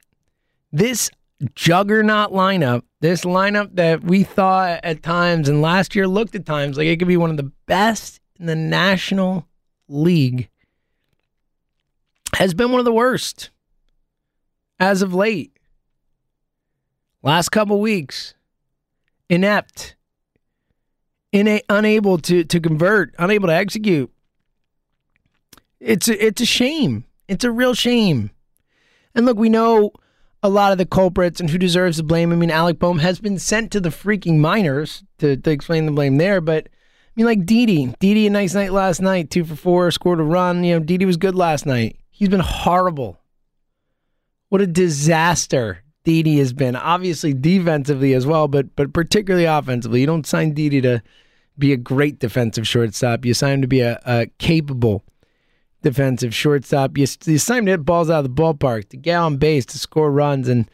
This 0.73 1.11
juggernaut 1.55 2.33
lineup, 2.33 2.83
this 3.01 3.23
lineup 3.23 3.75
that 3.77 4.05
we 4.05 4.23
thought 4.23 4.81
at 4.83 5.03
times 5.03 5.49
and 5.49 5.63
last 5.63 5.95
year 5.95 6.07
looked 6.07 6.35
at 6.35 6.45
times 6.45 6.77
like 6.77 6.87
it 6.87 6.99
could 6.99 7.09
be 7.09 7.17
one 7.17 7.31
of 7.31 7.37
the 7.39 7.51
best 7.67 8.21
in 8.39 8.47
the 8.47 8.57
National 8.57 9.47
League, 9.89 10.49
has 12.37 12.55
been 12.55 12.71
one 12.71 12.79
of 12.79 12.85
the 12.85 12.93
worst 12.93 13.51
as 14.79 15.03
of 15.03 15.15
late. 15.15 15.53
Last 17.23 17.51
couple 17.51 17.81
weeks, 17.81 18.35
inept, 19.29 19.95
ina- 21.35 21.61
unable 21.69 22.17
to 22.19 22.45
to 22.45 22.61
convert, 22.61 23.15
unable 23.19 23.49
to 23.49 23.55
execute. 23.55 24.11
It's 25.81 26.09
a, 26.09 26.25
it's 26.27 26.41
a 26.41 26.47
shame. 26.47 27.05
It's 27.29 27.45
a 27.45 27.51
real 27.51 27.75
shame. 27.75 28.31
And 29.15 29.27
look, 29.27 29.39
we 29.39 29.49
know 29.49 29.93
a 30.43 30.49
lot 30.49 30.73
of 30.73 30.79
the 30.79 30.87
culprits 30.87 31.41
and 31.41 31.51
who 31.51 31.59
deserves 31.59 31.99
the 31.99 32.03
blame. 32.03 32.33
I 32.33 32.37
mean, 32.37 32.51
Alec 32.51 32.79
Bohm 32.79 32.99
has 32.99 33.21
been 33.21 33.39
sent 33.39 33.71
to 33.73 33.81
the 33.81 33.91
freaking 33.91 34.39
minors 34.39 35.05
to, 35.19 35.37
to 35.37 35.51
explain 35.51 35.87
the 35.87 35.93
blame 35.93 36.17
there. 36.17 36.41
But 36.41 36.69
I 36.69 37.13
mean, 37.17 37.27
like 37.27 37.45
Didi, 37.45 37.95
Didi, 37.99 38.27
a 38.27 38.31
nice 38.31 38.55
night 38.55 38.73
last 38.73 39.01
night, 39.01 39.31
two 39.31 39.45
for 39.45 39.57
four, 39.57 39.91
scored 39.91 40.21
a 40.21 40.25
run. 40.25 40.65
You 40.65 40.79
know, 40.79 40.85
Didi 40.85 41.05
was 41.05 41.17
good 41.17 41.35
last 41.35 41.67
night. 41.67 41.97
He's 42.11 42.29
been 42.29 42.41
horrible. 42.41 43.19
What 44.49 44.61
a 44.61 44.67
disaster 44.67 45.83
Didi 46.05 46.39
has 46.39 46.53
been. 46.53 46.75
Obviously 46.75 47.35
defensively 47.35 48.15
as 48.15 48.27
well, 48.27 48.49
but 48.49 48.75
but 48.77 48.93
particularly 48.93 49.45
offensively. 49.45 50.01
You 50.01 50.07
don't 50.07 50.27
sign 50.27 50.55
Didi 50.55 50.81
to 50.81 51.03
be 51.59 51.73
a 51.73 51.77
great 51.77 52.19
defensive 52.19 52.67
shortstop. 52.67 53.25
You 53.25 53.35
sign 53.35 53.55
him 53.55 53.63
to 53.63 53.69
be 53.69 53.81
a, 53.81 54.01
a 54.07 54.27
capable 54.39 55.05
defensive 55.83 56.35
shortstop. 56.35 56.97
You, 56.97 57.07
you 57.25 57.39
sign 57.39 57.67
hit 57.67 57.85
balls 57.85 58.11
out 58.11 58.25
of 58.25 58.35
the 58.35 58.43
ballpark, 58.43 58.89
to 58.91 58.97
get 58.97 59.17
on 59.17 59.37
base, 59.37 59.67
to 59.67 59.79
score 59.79 60.11
runs, 60.11 60.49
and 60.49 60.71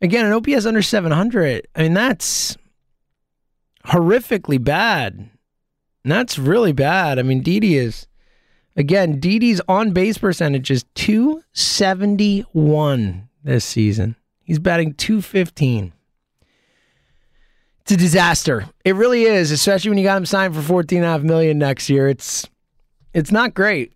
again, 0.00 0.26
an 0.26 0.32
OPS 0.32 0.66
under 0.66 0.82
700. 0.82 1.66
I 1.74 1.82
mean, 1.82 1.94
that's 1.94 2.56
horrifically 3.86 4.62
bad. 4.62 5.30
And 6.04 6.12
that's 6.12 6.38
really 6.38 6.72
bad. 6.72 7.18
I 7.18 7.22
mean, 7.22 7.42
Didi 7.42 7.76
is 7.76 8.06
again, 8.76 9.18
Didi's 9.18 9.60
on 9.68 9.92
base 9.92 10.18
percentage 10.18 10.70
is 10.70 10.84
271 10.94 13.28
this 13.42 13.64
season. 13.64 14.16
He's 14.42 14.58
batting 14.58 14.92
215. 14.94 15.94
It's 17.80 17.92
a 17.92 17.96
disaster. 17.96 18.66
It 18.84 18.94
really 18.94 19.22
is, 19.24 19.50
especially 19.50 19.90
when 19.90 19.98
you 19.98 20.04
got 20.04 20.16
him 20.16 20.26
signed 20.26 20.54
for 20.54 20.60
14.5 20.60 21.22
million 21.22 21.58
next 21.58 21.90
year. 21.90 22.08
It's 22.08 22.48
it's 23.12 23.32
not 23.32 23.54
great. 23.54 23.93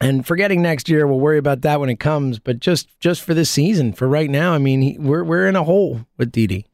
And 0.00 0.26
forgetting 0.26 0.62
next 0.62 0.88
year, 0.88 1.06
we'll 1.06 1.20
worry 1.20 1.36
about 1.36 1.60
that 1.60 1.78
when 1.78 1.90
it 1.90 2.00
comes. 2.00 2.38
But 2.38 2.58
just 2.60 2.98
just 3.00 3.20
for 3.22 3.34
this 3.34 3.50
season, 3.50 3.92
for 3.92 4.08
right 4.08 4.30
now, 4.30 4.54
I 4.54 4.58
mean, 4.58 4.80
he, 4.80 4.98
we're 4.98 5.24
we're 5.24 5.46
in 5.46 5.56
a 5.56 5.64
hole 5.64 6.06
with 6.16 6.32
Didi, 6.32 6.66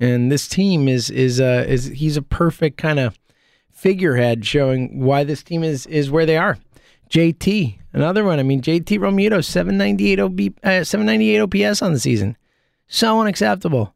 and 0.00 0.32
this 0.32 0.48
team 0.48 0.88
is 0.88 1.08
is 1.08 1.40
uh 1.40 1.64
is 1.68 1.86
he's 1.86 2.16
a 2.16 2.22
perfect 2.22 2.78
kind 2.78 2.98
of 2.98 3.18
figurehead 3.70 4.44
showing 4.44 5.00
why 5.00 5.22
this 5.22 5.42
team 5.42 5.62
is 5.62 5.86
is 5.86 6.10
where 6.10 6.26
they 6.26 6.36
are. 6.36 6.58
JT, 7.08 7.78
another 7.92 8.24
one. 8.24 8.38
I 8.38 8.42
mean, 8.42 8.62
JT 8.62 8.98
Realmuto, 8.98 9.44
798 9.44 10.18
OB, 10.18 10.40
uh, 10.64 10.82
798 10.82 11.40
OPS 11.40 11.82
on 11.82 11.92
the 11.92 12.00
season. 12.00 12.36
So 12.88 13.20
unacceptable. 13.20 13.94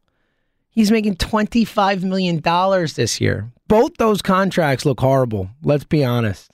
He's 0.69 0.91
making 0.91 1.15
$25 1.15 2.03
million 2.03 2.39
this 2.95 3.19
year. 3.19 3.51
Both 3.67 3.97
those 3.97 4.21
contracts 4.21 4.85
look 4.85 4.99
horrible. 4.99 5.49
Let's 5.63 5.83
be 5.83 6.05
honest. 6.05 6.51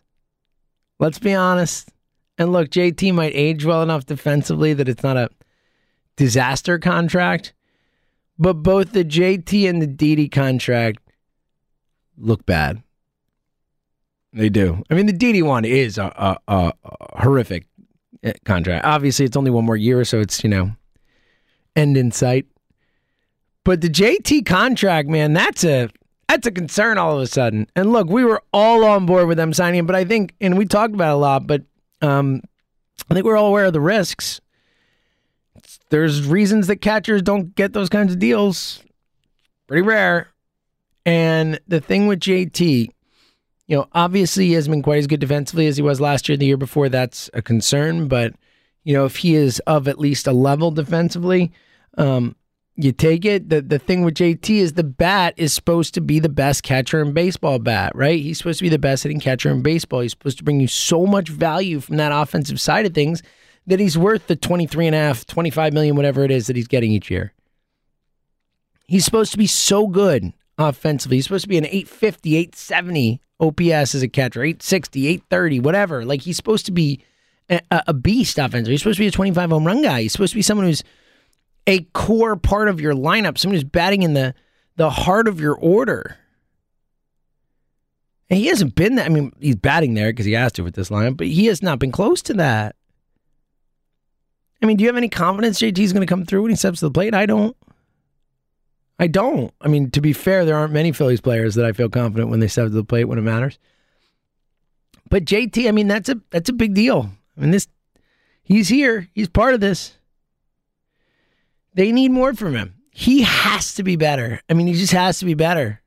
Let's 0.99 1.19
be 1.19 1.33
honest. 1.33 1.89
And 2.43 2.51
look, 2.51 2.69
JT 2.69 3.13
might 3.13 3.31
age 3.35 3.63
well 3.63 3.81
enough 3.81 4.05
defensively 4.05 4.73
that 4.73 4.89
it's 4.89 5.01
not 5.01 5.15
a 5.15 5.29
disaster 6.17 6.77
contract. 6.77 7.53
But 8.37 8.55
both 8.55 8.91
the 8.91 9.05
JT 9.05 9.69
and 9.69 9.81
the 9.81 9.87
Didi 9.87 10.27
contract 10.27 10.99
look 12.17 12.45
bad. 12.45 12.83
They 14.33 14.49
do. 14.49 14.83
I 14.89 14.93
mean, 14.93 15.05
the 15.05 15.13
Didi 15.13 15.41
one 15.41 15.63
is 15.63 15.97
a, 15.97 16.11
a, 16.17 16.37
a, 16.49 16.73
horrific 17.17 17.65
eh, 18.23 18.33
contract. 18.43 18.83
Obviously, 18.83 19.23
it's 19.23 19.37
only 19.37 19.51
one 19.51 19.63
more 19.63 19.77
year, 19.77 20.03
so 20.03 20.19
it's, 20.19 20.43
you 20.43 20.49
know, 20.49 20.73
end 21.77 21.95
in 21.95 22.11
sight. 22.11 22.45
But 23.63 23.79
the 23.79 23.89
JT 23.89 24.45
contract, 24.45 25.07
man, 25.07 25.31
that's 25.31 25.63
a 25.63 25.87
that's 26.27 26.45
a 26.45 26.51
concern 26.51 26.97
all 26.97 27.15
of 27.15 27.21
a 27.21 27.27
sudden. 27.27 27.67
And 27.73 27.93
look, 27.93 28.09
we 28.09 28.25
were 28.25 28.43
all 28.51 28.83
on 28.83 29.05
board 29.05 29.29
with 29.29 29.37
them 29.37 29.53
signing 29.53 29.79
him, 29.79 29.85
but 29.85 29.95
I 29.95 30.03
think, 30.03 30.35
and 30.41 30.57
we 30.57 30.65
talked 30.65 30.93
about 30.93 31.11
it 31.11 31.13
a 31.13 31.17
lot, 31.17 31.47
but 31.47 31.63
um, 32.03 32.41
I 33.09 33.13
think 33.13 33.25
we're 33.25 33.37
all 33.37 33.47
aware 33.47 33.65
of 33.65 33.73
the 33.73 33.81
risks. 33.81 34.41
There's 35.89 36.27
reasons 36.27 36.67
that 36.67 36.77
catchers 36.77 37.21
don't 37.21 37.55
get 37.55 37.73
those 37.73 37.89
kinds 37.89 38.13
of 38.13 38.19
deals. 38.19 38.83
Pretty 39.67 39.81
rare. 39.81 40.27
And 41.05 41.59
the 41.67 41.79
thing 41.79 42.07
with 42.07 42.19
JT, 42.19 42.89
you 43.67 43.77
know, 43.77 43.87
obviously 43.93 44.47
he 44.47 44.53
hasn't 44.53 44.73
been 44.73 44.83
quite 44.83 44.99
as 44.99 45.07
good 45.07 45.19
defensively 45.19 45.67
as 45.67 45.77
he 45.77 45.83
was 45.83 46.01
last 46.01 46.27
year, 46.27 46.37
the 46.37 46.45
year 46.45 46.57
before. 46.57 46.89
That's 46.89 47.29
a 47.33 47.41
concern. 47.41 48.07
But, 48.07 48.33
you 48.83 48.93
know, 48.93 49.05
if 49.05 49.17
he 49.17 49.35
is 49.35 49.59
of 49.59 49.87
at 49.87 49.99
least 49.99 50.27
a 50.27 50.33
level 50.33 50.71
defensively, 50.71 51.51
um, 51.97 52.35
you 52.75 52.91
take 52.91 53.25
it. 53.25 53.49
The 53.49 53.61
the 53.61 53.79
thing 53.79 54.03
with 54.03 54.15
JT 54.15 54.49
is 54.49 54.73
the 54.73 54.83
bat 54.83 55.33
is 55.37 55.53
supposed 55.53 55.93
to 55.93 56.01
be 56.01 56.19
the 56.19 56.29
best 56.29 56.63
catcher 56.63 57.01
in 57.01 57.13
baseball 57.13 57.59
bat, 57.59 57.91
right? 57.95 58.19
He's 58.19 58.39
supposed 58.39 58.59
to 58.59 58.63
be 58.63 58.69
the 58.69 58.79
best 58.79 59.03
hitting 59.03 59.19
catcher 59.19 59.51
in 59.51 59.61
baseball. 59.61 60.01
He's 60.01 60.11
supposed 60.11 60.39
to 60.39 60.43
bring 60.43 60.59
you 60.59 60.67
so 60.67 61.05
much 61.05 61.29
value 61.29 61.79
from 61.79 61.97
that 61.97 62.11
offensive 62.11 62.59
side 62.59 62.85
of 62.85 62.93
things 62.93 63.21
that 63.67 63.79
he's 63.79 63.97
worth 63.97 64.27
the 64.27 64.35
23 64.35 64.87
and 64.87 64.95
a 64.95 64.99
half, 64.99 65.25
25 65.25 65.73
million, 65.73 65.95
whatever 65.95 66.23
it 66.23 66.31
is 66.31 66.47
that 66.47 66.55
he's 66.55 66.67
getting 66.67 66.91
each 66.91 67.09
year. 67.09 67.33
He's 68.87 69.05
supposed 69.05 69.31
to 69.31 69.37
be 69.37 69.47
so 69.47 69.87
good 69.87 70.33
offensively. 70.57 71.17
He's 71.17 71.25
supposed 71.25 71.43
to 71.43 71.49
be 71.49 71.57
an 71.57 71.65
850, 71.65 72.35
870 72.35 73.21
OPS 73.39 73.95
as 73.95 74.01
a 74.01 74.07
catcher, 74.07 74.43
860, 74.43 75.07
830, 75.07 75.59
whatever. 75.61 76.05
Like 76.05 76.21
he's 76.21 76.37
supposed 76.37 76.65
to 76.65 76.71
be 76.71 77.03
a, 77.49 77.61
a 77.71 77.93
beast 77.93 78.37
offensively. 78.37 78.73
He's 78.73 78.81
supposed 78.81 78.97
to 78.97 79.03
be 79.03 79.07
a 79.07 79.11
25 79.11 79.49
home 79.49 79.65
run 79.65 79.81
guy. 79.81 80.01
He's 80.01 80.11
supposed 80.11 80.33
to 80.33 80.37
be 80.37 80.41
someone 80.41 80.67
who's 80.67 80.83
a 81.67 81.81
core 81.93 82.35
part 82.35 82.67
of 82.67 82.81
your 82.81 82.93
lineup, 82.93 83.37
someone 83.37 83.55
who's 83.55 83.63
batting 83.63 84.03
in 84.03 84.13
the 84.13 84.33
the 84.75 84.89
heart 84.89 85.27
of 85.27 85.39
your 85.39 85.55
order. 85.55 86.17
And 88.29 88.39
he 88.39 88.47
hasn't 88.47 88.73
been 88.73 88.95
that. 88.95 89.05
I 89.05 89.09
mean, 89.09 89.31
he's 89.39 89.55
batting 89.55 89.93
there 89.93 90.11
because 90.11 90.25
he 90.25 90.31
has 90.33 90.51
to 90.53 90.63
with 90.63 90.73
this 90.73 90.89
lineup, 90.89 91.17
but 91.17 91.27
he 91.27 91.45
has 91.45 91.61
not 91.61 91.77
been 91.77 91.91
close 91.91 92.21
to 92.23 92.33
that. 92.35 92.75
I 94.61 94.65
mean, 94.65 94.77
do 94.77 94.83
you 94.83 94.87
have 94.87 94.97
any 94.97 95.09
confidence 95.09 95.59
JT's 95.59 95.93
going 95.93 96.05
to 96.05 96.11
come 96.11 96.25
through 96.25 96.41
when 96.41 96.51
he 96.51 96.55
steps 96.55 96.79
to 96.79 96.85
the 96.85 96.91
plate? 96.91 97.13
I 97.13 97.25
don't. 97.25 97.55
I 98.97 99.07
don't. 99.07 99.53
I 99.59 99.67
mean, 99.67 99.91
to 99.91 100.01
be 100.01 100.13
fair, 100.13 100.45
there 100.45 100.55
aren't 100.55 100.73
many 100.73 100.91
Phillies 100.91 101.21
players 101.21 101.55
that 101.55 101.65
I 101.65 101.73
feel 101.73 101.89
confident 101.89 102.29
when 102.29 102.39
they 102.39 102.47
step 102.47 102.65
to 102.65 102.69
the 102.69 102.83
plate 102.83 103.03
when 103.05 103.17
it 103.17 103.23
matters. 103.23 103.59
But 105.09 105.25
JT, 105.25 105.67
I 105.67 105.71
mean, 105.71 105.87
that's 105.87 106.09
a 106.09 106.19
that's 106.29 106.49
a 106.49 106.53
big 106.53 106.73
deal. 106.73 107.09
I 107.37 107.41
mean, 107.41 107.51
this 107.51 107.67
he's 108.41 108.69
here. 108.69 109.09
He's 109.13 109.27
part 109.27 109.53
of 109.53 109.59
this. 109.59 109.97
They 111.75 111.91
need 111.91 112.11
more 112.11 112.33
from 112.33 112.55
him. 112.55 112.75
He 112.91 113.23
has 113.23 113.73
to 113.75 113.83
be 113.83 113.95
better. 113.95 114.39
I 114.49 114.53
mean, 114.53 114.67
he 114.67 114.73
just 114.73 114.93
has 114.93 115.19
to 115.19 115.25
be 115.25 115.33
better. 115.33 115.81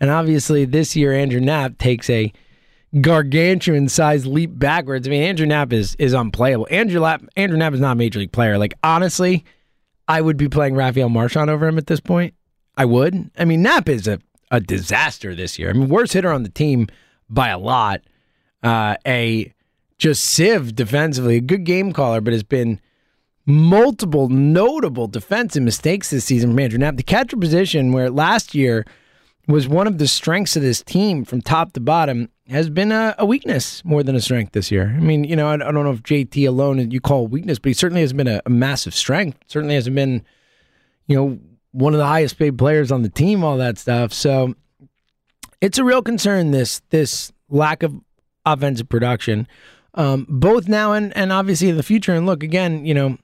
And 0.00 0.10
obviously, 0.10 0.64
this 0.64 0.96
year 0.96 1.12
Andrew 1.12 1.40
Knapp 1.40 1.78
takes 1.78 2.10
a 2.10 2.32
gargantuan 3.00 3.88
sized 3.88 4.26
leap 4.26 4.50
backwards. 4.58 5.06
I 5.06 5.10
mean, 5.10 5.22
Andrew 5.22 5.46
Knapp 5.46 5.72
is 5.72 5.94
is 5.98 6.12
unplayable. 6.12 6.66
Andrew 6.70 7.00
Knapp, 7.00 7.22
Andrew 7.36 7.58
Knapp 7.58 7.74
is 7.74 7.80
not 7.80 7.92
a 7.92 7.96
major 7.96 8.18
league 8.18 8.32
player. 8.32 8.58
Like 8.58 8.74
honestly, 8.82 9.44
I 10.08 10.20
would 10.20 10.36
be 10.36 10.48
playing 10.48 10.74
Rafael 10.74 11.08
Marchán 11.08 11.48
over 11.48 11.66
him 11.66 11.78
at 11.78 11.86
this 11.86 12.00
point. 12.00 12.34
I 12.76 12.84
would. 12.84 13.30
I 13.38 13.44
mean, 13.44 13.62
Knapp 13.62 13.88
is 13.88 14.08
a, 14.08 14.18
a 14.50 14.60
disaster 14.60 15.34
this 15.34 15.58
year. 15.58 15.70
I 15.70 15.72
mean, 15.72 15.88
worst 15.88 16.12
hitter 16.12 16.32
on 16.32 16.42
the 16.42 16.48
team 16.48 16.88
by 17.28 17.48
a 17.48 17.58
lot. 17.58 18.00
Uh, 18.62 18.96
a 19.06 19.52
just 19.98 20.24
sieve 20.24 20.74
defensively, 20.74 21.36
a 21.36 21.40
good 21.40 21.64
game 21.64 21.92
caller, 21.92 22.20
but 22.20 22.32
has 22.32 22.42
been 22.42 22.80
multiple 23.46 24.28
notable 24.28 25.06
defensive 25.06 25.62
mistakes 25.62 26.10
this 26.10 26.24
season 26.24 26.50
from 26.50 26.58
Andrew 26.58 26.78
Knapp. 26.78 26.96
The 26.96 27.02
catcher 27.02 27.36
position, 27.36 27.92
where 27.92 28.10
last 28.10 28.54
year 28.54 28.86
was 29.46 29.68
one 29.68 29.86
of 29.86 29.98
the 29.98 30.08
strengths 30.08 30.56
of 30.56 30.62
this 30.62 30.82
team 30.82 31.24
from 31.24 31.42
top 31.42 31.72
to 31.74 31.80
bottom, 31.80 32.30
has 32.48 32.70
been 32.70 32.92
a, 32.92 33.14
a 33.18 33.26
weakness 33.26 33.84
more 33.84 34.02
than 34.02 34.16
a 34.16 34.20
strength 34.20 34.52
this 34.52 34.70
year. 34.70 34.94
I 34.96 35.00
mean, 35.00 35.24
you 35.24 35.36
know, 35.36 35.48
I, 35.48 35.54
I, 35.54 35.72
don't 35.72 35.84
know 35.84 35.92
if 35.92 36.02
JT 36.02 36.46
alone 36.46 36.90
you 36.90 37.00
call 37.00 37.26
weakness, 37.26 37.58
but 37.58 37.70
he 37.70 37.74
certainly 37.74 38.02
has 38.02 38.12
been 38.12 38.28
a, 38.28 38.40
a 38.44 38.50
massive 38.50 38.94
strength. 38.94 39.38
Certainly 39.46 39.74
hasn't 39.74 39.96
been, 39.96 40.22
you 41.06 41.16
know, 41.16 41.38
one 41.72 41.94
of 41.94 41.98
the 41.98 42.06
highest 42.06 42.38
paid 42.38 42.56
players 42.56 42.92
on 42.92 43.02
the 43.02 43.08
team, 43.08 43.42
all 43.42 43.56
that 43.58 43.78
stuff. 43.78 44.12
So 44.12 44.54
it's 45.60 45.78
a 45.78 45.84
real 45.84 46.02
concern 46.02 46.50
this 46.50 46.80
this 46.90 47.32
lack 47.48 47.82
of 47.82 47.94
offensive 48.46 48.88
production, 48.88 49.48
um, 49.94 50.26
both 50.28 50.68
now 50.68 50.92
and 50.92 51.16
and 51.16 51.32
obviously 51.32 51.68
in 51.68 51.76
the 51.76 51.82
future. 51.82 52.14
And 52.14 52.26
look 52.26 52.42
again, 52.42 52.84
you 52.84 52.94
know 52.94 53.18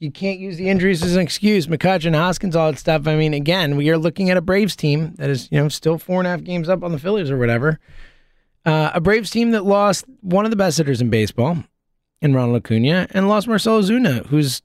you 0.00 0.10
can't 0.10 0.40
use 0.40 0.56
the 0.56 0.68
injuries 0.68 1.02
as 1.02 1.14
an 1.14 1.20
excuse. 1.20 1.66
McCutchen, 1.66 2.16
Hoskins, 2.16 2.56
all 2.56 2.72
that 2.72 2.78
stuff. 2.78 3.06
I 3.06 3.16
mean, 3.16 3.34
again, 3.34 3.76
we 3.76 3.90
are 3.90 3.98
looking 3.98 4.30
at 4.30 4.38
a 4.38 4.40
Braves 4.40 4.74
team 4.74 5.14
that 5.18 5.28
is, 5.28 5.46
you 5.52 5.60
know, 5.60 5.68
still 5.68 5.98
four 5.98 6.18
and 6.20 6.26
a 6.26 6.30
half 6.30 6.42
games 6.42 6.70
up 6.70 6.82
on 6.82 6.92
the 6.92 6.98
Phillies 6.98 7.30
or 7.30 7.36
whatever. 7.36 7.78
Uh, 8.64 8.90
a 8.94 9.00
Braves 9.00 9.30
team 9.30 9.50
that 9.50 9.64
lost 9.64 10.06
one 10.22 10.46
of 10.46 10.50
the 10.50 10.56
best 10.56 10.78
hitters 10.78 11.02
in 11.02 11.10
baseball 11.10 11.58
in 12.22 12.34
Ronald 12.34 12.56
Acuna 12.56 13.08
and 13.10 13.28
lost 13.28 13.46
Marcell 13.46 13.82
Ozuna, 13.82 14.26
who's 14.26 14.62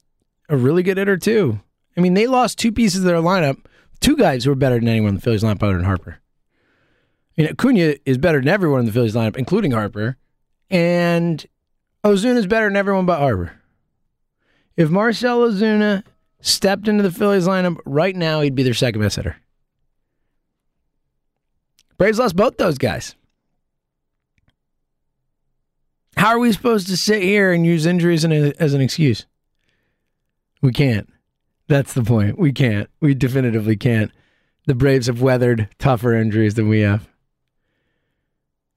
a 0.47 0.55
really 0.55 0.83
good 0.83 0.97
hitter 0.97 1.17
too. 1.17 1.59
I 1.97 2.01
mean, 2.01 2.13
they 2.13 2.27
lost 2.27 2.57
two 2.57 2.71
pieces 2.71 3.01
of 3.01 3.05
their 3.05 3.17
lineup, 3.17 3.65
two 3.99 4.15
guys 4.15 4.45
who 4.45 4.51
are 4.51 4.55
better 4.55 4.79
than 4.79 4.87
anyone 4.87 5.09
in 5.09 5.15
the 5.15 5.21
Phillies 5.21 5.43
lineup 5.43 5.63
other 5.63 5.75
than 5.75 5.85
Harper. 5.85 6.19
I 7.37 7.41
mean, 7.41 7.51
Acuna 7.51 7.95
is 8.05 8.17
better 8.17 8.39
than 8.39 8.47
everyone 8.47 8.81
in 8.81 8.85
the 8.85 8.91
Phillies 8.93 9.15
lineup, 9.15 9.35
including 9.35 9.71
Harper, 9.71 10.15
and 10.69 11.45
Ozuna 12.03 12.37
is 12.37 12.47
better 12.47 12.67
than 12.67 12.75
everyone 12.75 13.05
but 13.05 13.19
Harper. 13.19 13.53
If 14.77 14.89
Marcell 14.89 15.39
Ozuna 15.39 16.03
stepped 16.41 16.87
into 16.87 17.03
the 17.03 17.11
Phillies 17.11 17.47
lineup 17.47 17.77
right 17.85 18.15
now, 18.15 18.41
he'd 18.41 18.55
be 18.55 18.63
their 18.63 18.73
second 18.73 19.01
best 19.01 19.15
hitter. 19.15 19.37
Braves 21.97 22.19
lost 22.19 22.35
both 22.35 22.57
those 22.57 22.77
guys. 22.77 23.15
How 26.17 26.29
are 26.29 26.39
we 26.39 26.51
supposed 26.51 26.87
to 26.87 26.97
sit 26.97 27.21
here 27.21 27.51
and 27.51 27.65
use 27.65 27.85
injuries 27.85 28.25
as 28.25 28.73
an 28.73 28.81
excuse? 28.81 29.25
We 30.61 30.71
can't. 30.71 31.09
That's 31.67 31.93
the 31.93 32.03
point. 32.03 32.37
We 32.37 32.51
can't. 32.51 32.89
We 32.99 33.13
definitively 33.13 33.75
can't. 33.75 34.11
The 34.67 34.75
Braves 34.75 35.07
have 35.07 35.21
weathered 35.21 35.69
tougher 35.77 36.13
injuries 36.13 36.55
than 36.55 36.67
we 36.69 36.81
have. 36.81 37.07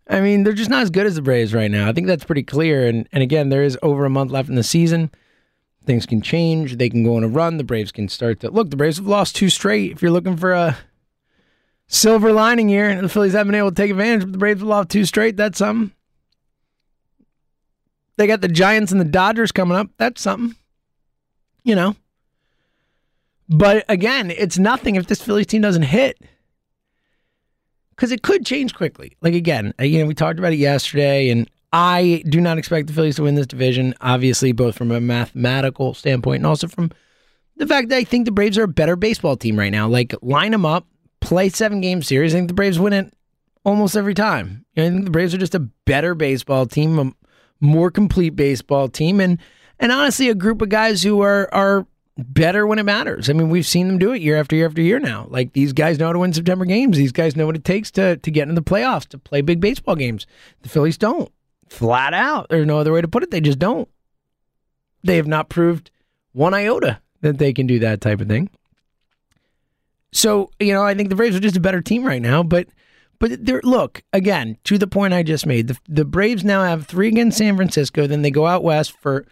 I 0.09 0.21
mean, 0.21 0.43
they're 0.43 0.55
just 0.55 0.71
not 0.71 0.83
as 0.83 0.91
good 0.91 1.07
as 1.07 1.17
the 1.17 1.23
Braves 1.23 1.53
right 1.53 1.71
now. 1.71 1.89
I 1.89 1.93
think 1.93 2.07
that's 2.07 2.25
pretty 2.25 2.43
clear. 2.43 2.87
And 2.87 3.09
and 3.13 3.23
again, 3.23 3.51
there 3.51 3.63
is 3.63 3.79
over 3.83 4.05
a 4.05 4.11
month 4.11 4.31
left 4.31 4.49
in 4.49 4.55
the 4.55 4.63
season. 4.63 5.11
Things 5.85 6.07
can 6.07 6.21
change. 6.21 6.77
They 6.77 6.91
can 6.91 7.05
go 7.05 7.17
on 7.17 7.25
a 7.25 7.29
run. 7.29 7.57
The 7.57 7.65
Braves 7.65 7.93
can 7.93 8.09
start 8.09 8.41
to 8.41 8.51
look. 8.51 8.71
The 8.71 8.77
Braves 8.77 8.97
have 8.99 9.07
lost 9.07 9.37
two 9.37 9.49
straight. 9.49 9.93
If 9.93 10.03
you're 10.03 10.11
looking 10.11 10.37
for 10.37 10.53
a 10.53 10.79
silver 11.87 12.33
lining 12.33 12.69
here, 12.69 13.01
the 13.01 13.09
Phillies 13.09 13.33
haven't 13.33 13.53
been 13.53 13.59
able 13.59 13.71
to 13.71 13.75
take 13.75 13.91
advantage, 13.91 14.23
but 14.23 14.33
the 14.33 14.39
Braves 14.39 14.61
have 14.61 14.69
lost 14.69 14.91
two 14.91 15.05
straight. 15.05 15.37
That's 15.37 15.59
something. 15.59 15.93
They 18.17 18.27
got 18.27 18.41
the 18.41 18.49
Giants 18.49 18.93
and 18.93 19.01
the 19.01 19.07
Dodgers 19.07 19.53
coming 19.53 19.77
up. 19.77 19.89
That's 19.97 20.21
something. 20.21 20.57
You 21.65 21.75
know. 21.75 21.97
But 23.49 23.85
again, 23.89 24.31
it's 24.31 24.59
nothing 24.59 24.97
if 24.97 25.07
this 25.07 25.23
Phillies 25.23 25.47
team 25.47 25.63
doesn't 25.63 25.83
hit. 25.83 26.19
Because 27.99 28.13
it 28.13 28.23
could 28.23 28.47
change 28.47 28.77
quickly. 28.77 29.17
Like 29.23 29.35
again, 29.35 29.75
uh, 29.81 29.83
you 29.83 29.99
know, 29.99 30.07
we 30.07 30.15
talked 30.15 30.39
about 30.39 30.53
it 30.53 30.61
yesterday, 30.61 31.31
and 31.31 31.51
I 31.73 32.23
do 32.29 32.41
not 32.41 32.57
expect 32.57 32.87
the 32.87 32.93
Phillies 32.93 33.17
to 33.17 33.25
win 33.25 33.35
this 33.35 33.49
division, 33.49 33.93
obviously, 34.01 34.53
both 34.53 34.79
from 34.79 34.93
a 34.93 35.01
mathematical 35.01 35.95
standpoint 35.95 36.37
and 36.37 36.47
also 36.47 36.69
from 36.69 36.93
the 37.57 37.67
fact 37.67 37.89
that 37.89 37.97
I 37.97 38.05
think 38.05 38.25
the 38.25 38.31
Braves 38.31 38.57
are 38.57 38.63
a 38.63 38.69
better 38.69 38.95
baseball 38.95 39.37
team 39.37 39.59
right 39.59 39.73
now. 39.73 39.89
Like, 39.89 40.15
line 40.23 40.53
them 40.53 40.65
up, 40.65 40.87
play 41.21 41.49
seven 41.49 41.81
game 41.81 42.01
series. 42.01 42.33
I 42.33 42.39
think 42.39 42.47
the 42.47 42.55
Braves 42.55 42.79
win 42.79 42.93
it 42.93 43.13
almost 43.65 43.97
every 43.97 44.15
time. 44.15 44.65
I 44.77 44.83
think 44.83 45.05
the 45.05 45.11
Braves 45.11 45.35
are 45.35 45.39
just 45.39 45.57
a 45.57 45.69
better 45.85 46.15
baseball 46.15 46.67
team, 46.67 47.01
a 47.01 47.13
more 47.61 47.91
complete 47.91 48.37
baseball 48.37 48.89
team, 48.89 49.19
and 49.19 49.41
and 49.81 49.91
honestly, 49.91 50.29
a 50.29 50.37
group 50.37 50.63
of 50.63 50.69
guys 50.69 51.03
who 51.03 51.21
are 51.21 51.53
are 51.53 51.85
better 52.19 52.67
when 52.67 52.79
it 52.79 52.85
matters. 52.85 53.31
I 53.31 53.33
mean, 53.33 53.49
we've 53.49 53.67
seen 53.67 53.87
them 53.87 53.99
do 53.99 54.13
it 54.13 54.21
year 54.21 54.37
after 54.37 54.57
year 54.57 54.67
after 54.67 54.83
year 54.83 54.99
now. 54.99 55.27
Like 55.31 55.53
these 55.53 55.73
guys 55.73 55.99
know 55.99 56.07
how 56.07 56.13
to 56.13 56.19
win 56.19 56.33
September 56.33 56.65
games. 56.65 56.97
These 56.97 57.13
guys 57.13 57.37
know 57.37 57.47
what 57.47 57.57
it 57.57 57.65
takes 57.65 57.91
to 57.93 58.17
to 58.17 58.31
get 58.31 58.49
into 58.49 58.61
the 58.61 58.71
playoffs, 58.71 59.07
to 59.09 59.19
play 59.19 59.41
big 59.41 59.61
baseball 59.61 59.95
games. 59.95 60.27
The 60.63 60.69
Phillies 60.69 60.99
don't. 60.99 61.31
Flat 61.69 62.15
out. 62.15 62.49
There's 62.49 62.67
no 62.67 62.79
other 62.79 62.93
way 62.93 63.01
to 63.01 63.09
put 63.09 63.23
it. 63.23 63.31
They 63.31 63.41
just 63.41 63.59
don't. 63.59 63.89
They 65.05 65.17
have 65.17 65.27
not 65.27 65.49
proved 65.49 65.91
one 66.33 66.55
iota 66.55 67.01
that 67.21 67.39
they 67.39 67.53
can 67.53 67.67
do 67.67 67.79
that 67.79 68.01
type 68.01 68.21
of 68.21 68.29
thing. 68.29 68.51
So, 70.13 70.51
you 70.59 70.73
know, 70.73 70.83
I 70.83 70.95
think 70.95 71.11
the 71.11 71.15
Braves 71.15 71.37
are 71.37 71.41
just 71.41 71.57
a 71.57 71.61
better 71.61 71.83
team 71.83 72.05
right 72.05 72.23
now, 72.23 72.43
but 72.43 72.69
but 73.21 73.45
they're 73.45 73.61
look, 73.63 74.03
again, 74.13 74.57
to 74.65 74.79
the 74.79 74.87
point 74.87 75.15
I 75.15 75.23
just 75.23 75.47
made. 75.47 75.69
The 75.69 75.79
the 75.89 76.05
Braves 76.05 76.45
now 76.45 76.65
have 76.65 76.87
3 76.87 77.09
against 77.09 77.39
San 77.39 77.55
Francisco, 77.55 78.07
then 78.07 78.23
they 78.23 78.31
go 78.31 78.47
out 78.47 78.65
west 78.65 78.99
for 78.99 79.27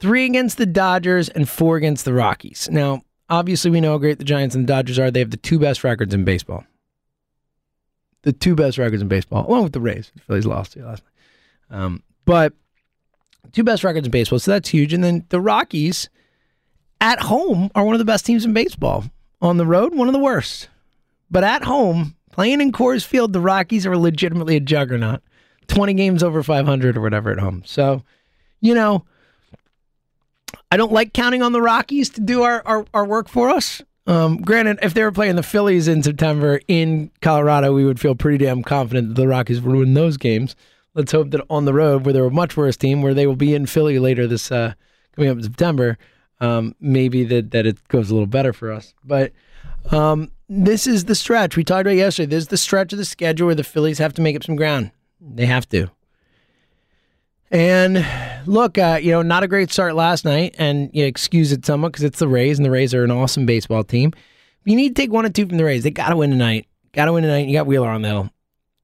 3 0.00 0.26
against 0.26 0.58
the 0.58 0.66
Dodgers 0.66 1.28
and 1.28 1.48
4 1.48 1.76
against 1.76 2.04
the 2.04 2.12
Rockies. 2.12 2.68
Now, 2.70 3.02
obviously 3.28 3.70
we 3.70 3.80
know 3.80 3.92
how 3.92 3.98
great 3.98 4.18
the 4.18 4.24
Giants 4.24 4.54
and 4.54 4.66
the 4.66 4.72
Dodgers 4.72 4.98
are. 4.98 5.10
They 5.10 5.20
have 5.20 5.30
the 5.30 5.36
two 5.36 5.58
best 5.58 5.84
records 5.84 6.14
in 6.14 6.24
baseball. 6.24 6.64
The 8.22 8.32
two 8.32 8.54
best 8.54 8.78
records 8.78 9.02
in 9.02 9.08
baseball, 9.08 9.46
along 9.46 9.64
with 9.64 9.72
the 9.72 9.80
Rays. 9.80 10.10
The 10.14 10.22
Phillies 10.22 10.46
lost 10.46 10.72
to 10.72 10.84
last 10.84 11.02
night. 11.70 11.78
Um, 11.78 12.02
but 12.24 12.54
two 13.52 13.64
best 13.64 13.84
records 13.84 14.06
in 14.06 14.10
baseball, 14.10 14.38
so 14.38 14.50
that's 14.50 14.68
huge. 14.68 14.92
And 14.92 15.04
then 15.04 15.26
the 15.28 15.40
Rockies 15.40 16.08
at 17.00 17.20
home 17.20 17.70
are 17.74 17.84
one 17.84 17.94
of 17.94 17.98
the 17.98 18.04
best 18.04 18.24
teams 18.24 18.44
in 18.44 18.52
baseball. 18.52 19.04
On 19.42 19.58
the 19.58 19.66
road, 19.66 19.94
one 19.94 20.08
of 20.08 20.14
the 20.14 20.20
worst. 20.20 20.68
But 21.30 21.44
at 21.44 21.64
home, 21.64 22.16
playing 22.32 22.62
in 22.62 22.72
Coors 22.72 23.04
Field, 23.04 23.32
the 23.34 23.40
Rockies 23.40 23.86
are 23.86 23.96
legitimately 23.96 24.56
a 24.56 24.60
juggernaut. 24.60 25.20
20 25.66 25.94
games 25.94 26.22
over 26.22 26.42
500 26.42 26.96
or 26.96 27.00
whatever 27.00 27.30
at 27.30 27.38
home. 27.38 27.62
So, 27.66 28.02
you 28.60 28.74
know, 28.74 29.04
I 30.70 30.76
don't 30.76 30.92
like 30.92 31.12
counting 31.12 31.42
on 31.42 31.52
the 31.52 31.60
Rockies 31.60 32.10
to 32.10 32.20
do 32.20 32.42
our, 32.42 32.62
our, 32.66 32.86
our 32.94 33.04
work 33.04 33.28
for 33.28 33.50
us. 33.50 33.82
Um, 34.06 34.42
granted, 34.42 34.78
if 34.82 34.92
they 34.92 35.02
were 35.02 35.12
playing 35.12 35.36
the 35.36 35.42
Phillies 35.42 35.88
in 35.88 36.02
September 36.02 36.60
in 36.68 37.10
Colorado, 37.22 37.72
we 37.72 37.84
would 37.84 37.98
feel 37.98 38.14
pretty 38.14 38.44
damn 38.44 38.62
confident 38.62 39.08
that 39.08 39.14
the 39.14 39.28
Rockies 39.28 39.60
would 39.60 39.74
win 39.74 39.94
those 39.94 40.16
games 40.16 40.54
let's 40.94 41.12
hope 41.12 41.30
that 41.30 41.44
on 41.50 41.64
the 41.64 41.74
road, 41.74 42.04
where 42.04 42.12
they're 42.12 42.24
a 42.24 42.30
much 42.30 42.56
worse 42.56 42.76
team, 42.76 43.02
where 43.02 43.14
they 43.14 43.26
will 43.26 43.36
be 43.36 43.54
in 43.54 43.66
Philly 43.66 43.98
later 43.98 44.26
this 44.26 44.50
uh, 44.50 44.74
coming 45.14 45.30
up 45.30 45.36
in 45.36 45.42
September, 45.42 45.98
um, 46.40 46.74
maybe 46.80 47.24
that 47.24 47.50
that 47.50 47.66
it 47.66 47.86
goes 47.88 48.10
a 48.10 48.14
little 48.14 48.26
better 48.26 48.52
for 48.52 48.72
us. 48.72 48.94
But 49.04 49.32
um, 49.90 50.30
this 50.48 50.86
is 50.86 51.04
the 51.04 51.14
stretch 51.14 51.56
we 51.56 51.64
talked 51.64 51.82
about 51.82 51.96
yesterday. 51.96 52.26
This 52.26 52.44
is 52.44 52.48
the 52.48 52.56
stretch 52.56 52.92
of 52.92 52.98
the 52.98 53.04
schedule 53.04 53.46
where 53.46 53.54
the 53.54 53.64
Phillies 53.64 53.98
have 53.98 54.14
to 54.14 54.22
make 54.22 54.36
up 54.36 54.44
some 54.44 54.56
ground. 54.56 54.90
They 55.20 55.46
have 55.46 55.68
to. 55.70 55.90
And 57.50 58.04
look, 58.46 58.78
uh, 58.78 58.98
you 59.02 59.12
know, 59.12 59.22
not 59.22 59.42
a 59.42 59.48
great 59.48 59.70
start 59.70 59.94
last 59.94 60.24
night, 60.24 60.54
and 60.58 60.90
you 60.92 61.04
excuse 61.04 61.52
it 61.52 61.64
somewhat 61.64 61.92
because 61.92 62.04
it's 62.04 62.18
the 62.18 62.28
Rays, 62.28 62.58
and 62.58 62.66
the 62.66 62.70
Rays 62.70 62.94
are 62.94 63.04
an 63.04 63.10
awesome 63.10 63.46
baseball 63.46 63.84
team. 63.84 64.12
You 64.64 64.76
need 64.76 64.96
to 64.96 65.02
take 65.02 65.12
one 65.12 65.26
or 65.26 65.30
two 65.30 65.46
from 65.46 65.58
the 65.58 65.64
Rays. 65.64 65.82
They 65.82 65.90
got 65.90 66.08
to 66.08 66.16
win 66.16 66.30
tonight. 66.30 66.66
Got 66.92 67.04
to 67.06 67.12
win 67.12 67.22
tonight. 67.22 67.46
You 67.46 67.52
got 67.52 67.66
Wheeler 67.66 67.88
on 67.88 68.02
the 68.02 68.08
hill. 68.08 68.30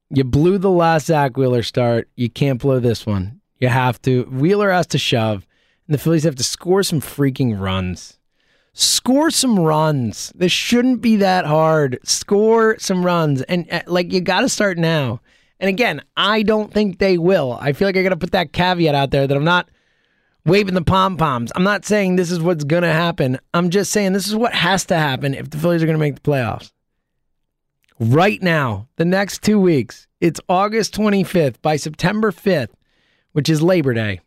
You 0.09 0.23
blew 0.23 0.57
the 0.57 0.69
last 0.69 1.07
Zach 1.07 1.37
Wheeler 1.37 1.63
start. 1.63 2.09
You 2.15 2.29
can't 2.29 2.61
blow 2.61 2.79
this 2.79 3.05
one. 3.05 3.41
You 3.59 3.69
have 3.69 4.01
to. 4.03 4.23
Wheeler 4.23 4.71
has 4.71 4.87
to 4.87 4.97
shove, 4.97 5.47
and 5.87 5.93
the 5.93 5.97
Phillies 5.97 6.23
have 6.23 6.35
to 6.35 6.43
score 6.43 6.83
some 6.83 7.01
freaking 7.01 7.59
runs. 7.59 8.19
Score 8.73 9.31
some 9.31 9.59
runs. 9.59 10.31
This 10.35 10.51
shouldn't 10.51 11.01
be 11.01 11.17
that 11.17 11.45
hard. 11.45 11.99
Score 12.03 12.77
some 12.79 13.05
runs, 13.05 13.41
and 13.43 13.67
uh, 13.71 13.81
like 13.87 14.11
you 14.11 14.21
got 14.21 14.41
to 14.41 14.49
start 14.49 14.77
now. 14.77 15.19
And 15.61 15.69
again, 15.69 16.01
I 16.17 16.41
don't 16.41 16.73
think 16.73 16.97
they 16.97 17.19
will. 17.19 17.57
I 17.61 17.73
feel 17.73 17.87
like 17.87 17.95
I 17.95 18.01
got 18.01 18.09
to 18.09 18.17
put 18.17 18.31
that 18.31 18.51
caveat 18.51 18.95
out 18.95 19.11
there 19.11 19.27
that 19.27 19.37
I'm 19.37 19.45
not 19.45 19.69
waving 20.43 20.73
the 20.73 20.81
pom 20.81 21.17
poms. 21.17 21.51
I'm 21.55 21.63
not 21.63 21.85
saying 21.85 22.15
this 22.15 22.31
is 22.31 22.41
what's 22.41 22.63
going 22.63 22.81
to 22.81 22.91
happen. 22.91 23.37
I'm 23.53 23.69
just 23.69 23.91
saying 23.91 24.13
this 24.13 24.27
is 24.27 24.35
what 24.35 24.55
has 24.55 24.85
to 24.85 24.97
happen 24.97 25.35
if 25.35 25.51
the 25.51 25.59
Phillies 25.59 25.83
are 25.83 25.85
going 25.85 25.97
to 25.97 25.99
make 25.99 26.15
the 26.15 26.21
playoffs. 26.21 26.71
Right 27.99 28.41
now, 28.41 28.87
the 28.95 29.05
next 29.05 29.43
two 29.43 29.59
weeks, 29.59 30.07
it's 30.19 30.41
August 30.49 30.95
25th. 30.95 31.61
By 31.61 31.75
September 31.75 32.31
5th, 32.31 32.73
which 33.33 33.47
is 33.47 33.61
Labor 33.61 33.93
Day, 33.93 34.19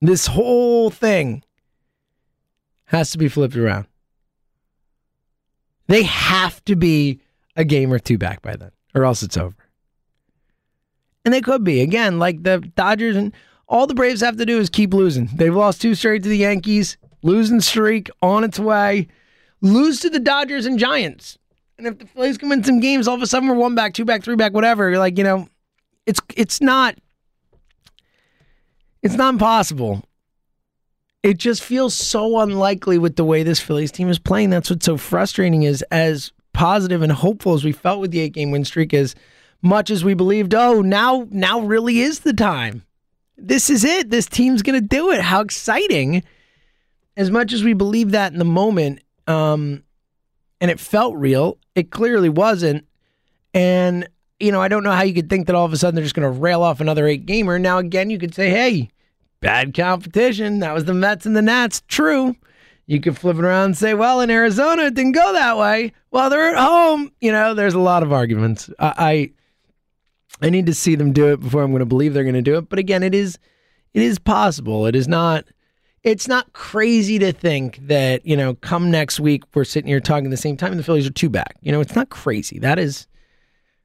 this 0.00 0.28
whole 0.28 0.88
thing 0.88 1.42
has 2.84 3.10
to 3.10 3.18
be 3.18 3.28
flipped 3.28 3.56
around. 3.56 3.88
They 5.88 6.04
have 6.04 6.64
to 6.66 6.76
be 6.76 7.20
a 7.56 7.64
game 7.64 7.92
or 7.92 7.98
two 7.98 8.18
back 8.18 8.40
by 8.40 8.54
then, 8.54 8.70
or 8.94 9.04
else 9.04 9.24
it's 9.24 9.36
over. 9.36 9.56
And 11.26 11.34
they 11.34 11.40
could 11.42 11.64
be. 11.64 11.80
Again, 11.82 12.20
like 12.20 12.44
the 12.44 12.60
Dodgers 12.76 13.16
and 13.16 13.34
all 13.68 13.88
the 13.88 13.94
Braves 13.94 14.20
have 14.20 14.36
to 14.36 14.46
do 14.46 14.60
is 14.60 14.70
keep 14.70 14.94
losing. 14.94 15.28
They've 15.34 15.54
lost 15.54 15.82
two 15.82 15.96
straight 15.96 16.22
to 16.22 16.28
the 16.28 16.38
Yankees, 16.38 16.96
losing 17.22 17.60
streak 17.60 18.08
on 18.22 18.44
its 18.44 18.60
way, 18.60 19.08
lose 19.60 19.98
to 20.00 20.08
the 20.08 20.20
Dodgers 20.20 20.66
and 20.66 20.78
Giants. 20.78 21.36
And 21.78 21.88
if 21.88 21.98
the 21.98 22.06
Phillies 22.06 22.38
can 22.38 22.48
win 22.48 22.62
some 22.62 22.78
games, 22.78 23.08
all 23.08 23.16
of 23.16 23.22
a 23.22 23.26
sudden 23.26 23.48
we're 23.48 23.56
one 23.56 23.74
back, 23.74 23.92
two 23.92 24.04
back, 24.04 24.22
three 24.22 24.36
back, 24.36 24.54
whatever. 24.54 24.88
You're 24.88 25.00
like, 25.00 25.18
you 25.18 25.24
know, 25.24 25.48
it's 26.06 26.20
it's 26.36 26.60
not 26.60 26.96
it's 29.02 29.16
not 29.16 29.34
impossible. 29.34 30.04
It 31.24 31.38
just 31.38 31.60
feels 31.60 31.92
so 31.92 32.38
unlikely 32.38 32.98
with 32.98 33.16
the 33.16 33.24
way 33.24 33.42
this 33.42 33.58
Phillies 33.58 33.90
team 33.90 34.08
is 34.08 34.20
playing. 34.20 34.50
That's 34.50 34.70
what's 34.70 34.86
so 34.86 34.96
frustrating 34.96 35.64
is 35.64 35.82
as 35.90 36.30
positive 36.52 37.02
and 37.02 37.10
hopeful 37.10 37.54
as 37.54 37.64
we 37.64 37.72
felt 37.72 38.00
with 38.00 38.12
the 38.12 38.20
eight 38.20 38.32
game 38.32 38.52
win 38.52 38.64
streak, 38.64 38.94
as 38.94 39.16
much 39.62 39.90
as 39.90 40.04
we 40.04 40.14
believed, 40.14 40.54
oh, 40.54 40.82
now 40.82 41.26
now 41.30 41.60
really 41.60 42.00
is 42.00 42.20
the 42.20 42.32
time. 42.32 42.84
This 43.36 43.70
is 43.70 43.84
it. 43.84 44.10
This 44.10 44.26
team's 44.26 44.62
gonna 44.62 44.80
do 44.80 45.10
it. 45.10 45.20
How 45.20 45.40
exciting. 45.40 46.22
As 47.16 47.30
much 47.30 47.52
as 47.52 47.64
we 47.64 47.72
believed 47.72 48.12
that 48.12 48.32
in 48.32 48.38
the 48.38 48.44
moment, 48.44 49.00
um, 49.26 49.82
and 50.60 50.70
it 50.70 50.80
felt 50.80 51.16
real, 51.16 51.58
it 51.74 51.90
clearly 51.90 52.28
wasn't. 52.28 52.86
And, 53.54 54.08
you 54.38 54.52
know, 54.52 54.60
I 54.60 54.68
don't 54.68 54.82
know 54.82 54.92
how 54.92 55.02
you 55.02 55.14
could 55.14 55.30
think 55.30 55.46
that 55.46 55.56
all 55.56 55.64
of 55.64 55.72
a 55.72 55.78
sudden 55.78 55.94
they're 55.94 56.04
just 56.04 56.14
going 56.14 56.30
to 56.30 56.40
rail 56.40 56.62
off 56.62 56.80
another 56.80 57.06
eight 57.06 57.24
gamer. 57.24 57.58
Now, 57.58 57.78
again, 57.78 58.10
you 58.10 58.18
could 58.18 58.34
say, 58.34 58.50
hey, 58.50 58.90
bad 59.40 59.74
competition. 59.74 60.58
That 60.58 60.74
was 60.74 60.84
the 60.84 60.92
Mets 60.94 61.24
and 61.24 61.34
the 61.34 61.42
Nats. 61.42 61.82
True. 61.88 62.36
You 62.86 63.00
could 63.00 63.18
flip 63.18 63.38
it 63.38 63.44
around 63.44 63.64
and 63.64 63.76
say, 63.76 63.94
well, 63.94 64.20
in 64.20 64.30
Arizona, 64.30 64.84
it 64.84 64.94
didn't 64.94 65.12
go 65.12 65.32
that 65.32 65.56
way. 65.56 65.92
Well, 66.10 66.28
they're 66.30 66.54
at 66.54 66.62
home. 66.62 67.10
You 67.20 67.32
know, 67.32 67.54
there's 67.54 67.74
a 67.74 67.80
lot 67.80 68.02
of 68.02 68.12
arguments. 68.12 68.70
I, 68.78 68.94
I, 68.98 69.30
I 70.42 70.50
need 70.50 70.66
to 70.66 70.74
see 70.74 70.94
them 70.94 71.12
do 71.12 71.32
it 71.32 71.40
before 71.40 71.62
I'm 71.62 71.70
going 71.70 71.80
to 71.80 71.86
believe 71.86 72.14
they're 72.14 72.24
going 72.24 72.34
to 72.34 72.42
do 72.42 72.56
it. 72.58 72.68
But 72.68 72.78
again, 72.78 73.02
it 73.02 73.14
is, 73.14 73.38
it 73.94 74.02
is 74.02 74.18
possible. 74.18 74.86
It 74.86 74.94
is 74.94 75.08
not 75.08 75.44
it's 76.06 76.28
not 76.28 76.52
crazy 76.52 77.18
to 77.18 77.32
think 77.32 77.80
that, 77.88 78.24
you 78.24 78.36
know, 78.36 78.54
come 78.54 78.92
next 78.92 79.18
week, 79.18 79.42
we're 79.54 79.64
sitting 79.64 79.88
here 79.88 79.98
talking 79.98 80.26
at 80.26 80.30
the 80.30 80.36
same 80.36 80.56
time 80.56 80.70
and 80.70 80.78
the 80.78 80.84
Phillies 80.84 81.04
are 81.04 81.12
two 81.12 81.28
back. 81.28 81.56
You 81.62 81.72
know, 81.72 81.80
it's 81.80 81.96
not 81.96 82.10
crazy. 82.10 82.60
That 82.60 82.78
is 82.78 83.08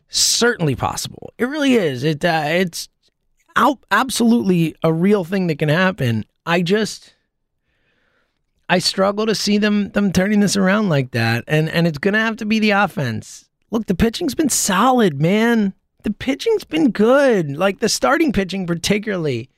certainly 0.08 0.76
possible. 0.76 1.34
It 1.40 1.46
really 1.46 1.74
is. 1.74 2.04
It 2.04 2.24
uh, 2.24 2.44
It's 2.46 2.90
out, 3.56 3.80
absolutely 3.90 4.76
a 4.84 4.94
real 4.94 5.24
thing 5.24 5.48
that 5.48 5.58
can 5.58 5.70
happen. 5.70 6.26
I 6.46 6.62
just. 6.62 7.16
I 8.70 8.78
struggle 8.78 9.26
to 9.26 9.36
see 9.36 9.58
them 9.58 9.90
them 9.90 10.14
turning 10.14 10.40
this 10.40 10.56
around 10.56 10.88
like 10.88 11.12
that, 11.12 11.44
and 11.46 11.68
and 11.70 11.86
it's 11.86 11.98
gonna 11.98 12.20
have 12.20 12.38
to 12.38 12.46
be 12.46 12.58
the 12.58 12.70
offense. 12.70 13.50
Look, 13.70 13.88
the 13.88 13.96
pitching's 13.96 14.34
been 14.34 14.48
solid, 14.48 15.22
man. 15.22 15.74
The 16.04 16.12
pitching's 16.12 16.64
been 16.64 16.92
good, 16.92 17.58
like 17.58 17.80
the 17.80 17.90
starting 17.90 18.32
pitching 18.32 18.66
particularly. 18.66 19.50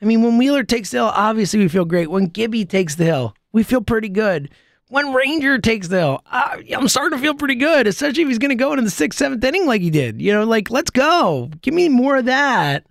I 0.00 0.04
mean, 0.04 0.22
when 0.22 0.38
Wheeler 0.38 0.64
takes 0.64 0.90
the 0.90 0.98
hill, 0.98 1.12
obviously 1.14 1.60
we 1.60 1.68
feel 1.68 1.84
great. 1.84 2.10
When 2.10 2.26
Gibby 2.26 2.64
takes 2.64 2.96
the 2.96 3.04
hill, 3.04 3.34
we 3.52 3.62
feel 3.62 3.80
pretty 3.80 4.08
good. 4.08 4.50
When 4.88 5.14
Ranger 5.14 5.58
takes 5.58 5.88
the 5.88 5.98
hill, 5.98 6.22
uh, 6.30 6.58
I'm 6.76 6.88
starting 6.88 7.18
to 7.18 7.22
feel 7.22 7.34
pretty 7.34 7.54
good, 7.54 7.86
especially 7.86 8.22
if 8.22 8.28
he's 8.28 8.38
going 8.38 8.50
to 8.50 8.54
go 8.54 8.72
into 8.72 8.82
the 8.82 8.90
sixth, 8.90 9.18
seventh 9.18 9.42
inning 9.42 9.66
like 9.66 9.80
he 9.80 9.90
did. 9.90 10.20
You 10.20 10.32
know, 10.32 10.44
like, 10.44 10.70
let's 10.70 10.90
go. 10.90 11.50
Give 11.62 11.72
me 11.72 11.88
more 11.88 12.16
of 12.16 12.26
that. 12.26 12.86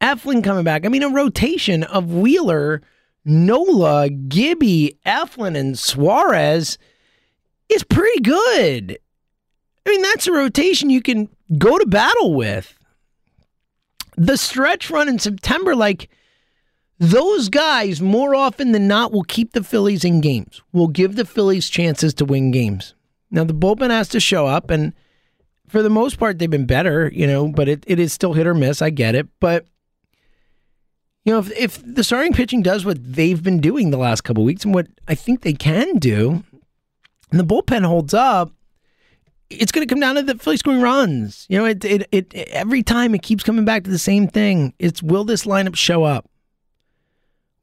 Eflin 0.00 0.42
coming 0.42 0.64
back. 0.64 0.84
I 0.84 0.88
mean, 0.88 1.04
a 1.04 1.08
rotation 1.10 1.84
of 1.84 2.12
Wheeler, 2.12 2.82
Nola, 3.24 4.10
Gibby, 4.10 4.98
Eflin, 5.06 5.56
and 5.56 5.78
Suarez 5.78 6.76
is 7.68 7.84
pretty 7.84 8.20
good. 8.20 8.98
I 9.86 9.90
mean, 9.90 10.02
that's 10.02 10.26
a 10.26 10.32
rotation 10.32 10.90
you 10.90 11.02
can 11.02 11.28
go 11.58 11.78
to 11.78 11.86
battle 11.86 12.34
with. 12.34 12.78
The 14.16 14.36
stretch 14.36 14.90
run 14.90 15.08
in 15.08 15.18
September, 15.18 15.74
like, 15.74 16.10
those 16.98 17.48
guys, 17.48 18.00
more 18.00 18.34
often 18.34 18.72
than 18.72 18.86
not, 18.86 19.10
will 19.10 19.24
keep 19.24 19.52
the 19.52 19.64
Phillies 19.64 20.04
in 20.04 20.20
games, 20.20 20.62
will 20.72 20.88
give 20.88 21.16
the 21.16 21.24
Phillies 21.24 21.68
chances 21.68 22.14
to 22.14 22.24
win 22.24 22.50
games. 22.50 22.94
Now, 23.30 23.44
the 23.44 23.54
bullpen 23.54 23.90
has 23.90 24.08
to 24.10 24.20
show 24.20 24.46
up, 24.46 24.70
and 24.70 24.92
for 25.66 25.82
the 25.82 25.90
most 25.90 26.18
part, 26.18 26.38
they've 26.38 26.50
been 26.50 26.66
better, 26.66 27.10
you 27.12 27.26
know, 27.26 27.48
but 27.48 27.68
it, 27.68 27.84
it 27.86 27.98
is 27.98 28.12
still 28.12 28.34
hit 28.34 28.46
or 28.46 28.54
miss. 28.54 28.82
I 28.82 28.90
get 28.90 29.14
it. 29.14 29.26
But, 29.40 29.66
you 31.24 31.32
know, 31.32 31.38
if, 31.38 31.50
if 31.52 31.82
the 31.82 32.04
starting 32.04 32.34
pitching 32.34 32.62
does 32.62 32.84
what 32.84 32.98
they've 33.02 33.42
been 33.42 33.60
doing 33.60 33.90
the 33.90 33.96
last 33.96 34.20
couple 34.20 34.44
weeks 34.44 34.64
and 34.64 34.74
what 34.74 34.86
I 35.08 35.14
think 35.14 35.40
they 35.40 35.54
can 35.54 35.96
do, 35.96 36.44
and 37.30 37.40
the 37.40 37.44
bullpen 37.44 37.86
holds 37.86 38.12
up, 38.12 38.52
it's 39.60 39.72
going 39.72 39.86
to 39.86 39.92
come 39.92 40.00
down 40.00 40.14
to 40.16 40.22
the 40.22 40.36
Phillies 40.36 40.60
scoring 40.60 40.80
runs. 40.80 41.46
You 41.48 41.58
know, 41.58 41.64
it, 41.66 41.84
it, 41.84 42.08
it, 42.12 42.34
every 42.34 42.82
time 42.82 43.14
it 43.14 43.22
keeps 43.22 43.42
coming 43.42 43.64
back 43.64 43.84
to 43.84 43.90
the 43.90 43.98
same 43.98 44.28
thing. 44.28 44.74
It's 44.78 45.02
will 45.02 45.24
this 45.24 45.44
lineup 45.44 45.76
show 45.76 46.04
up? 46.04 46.28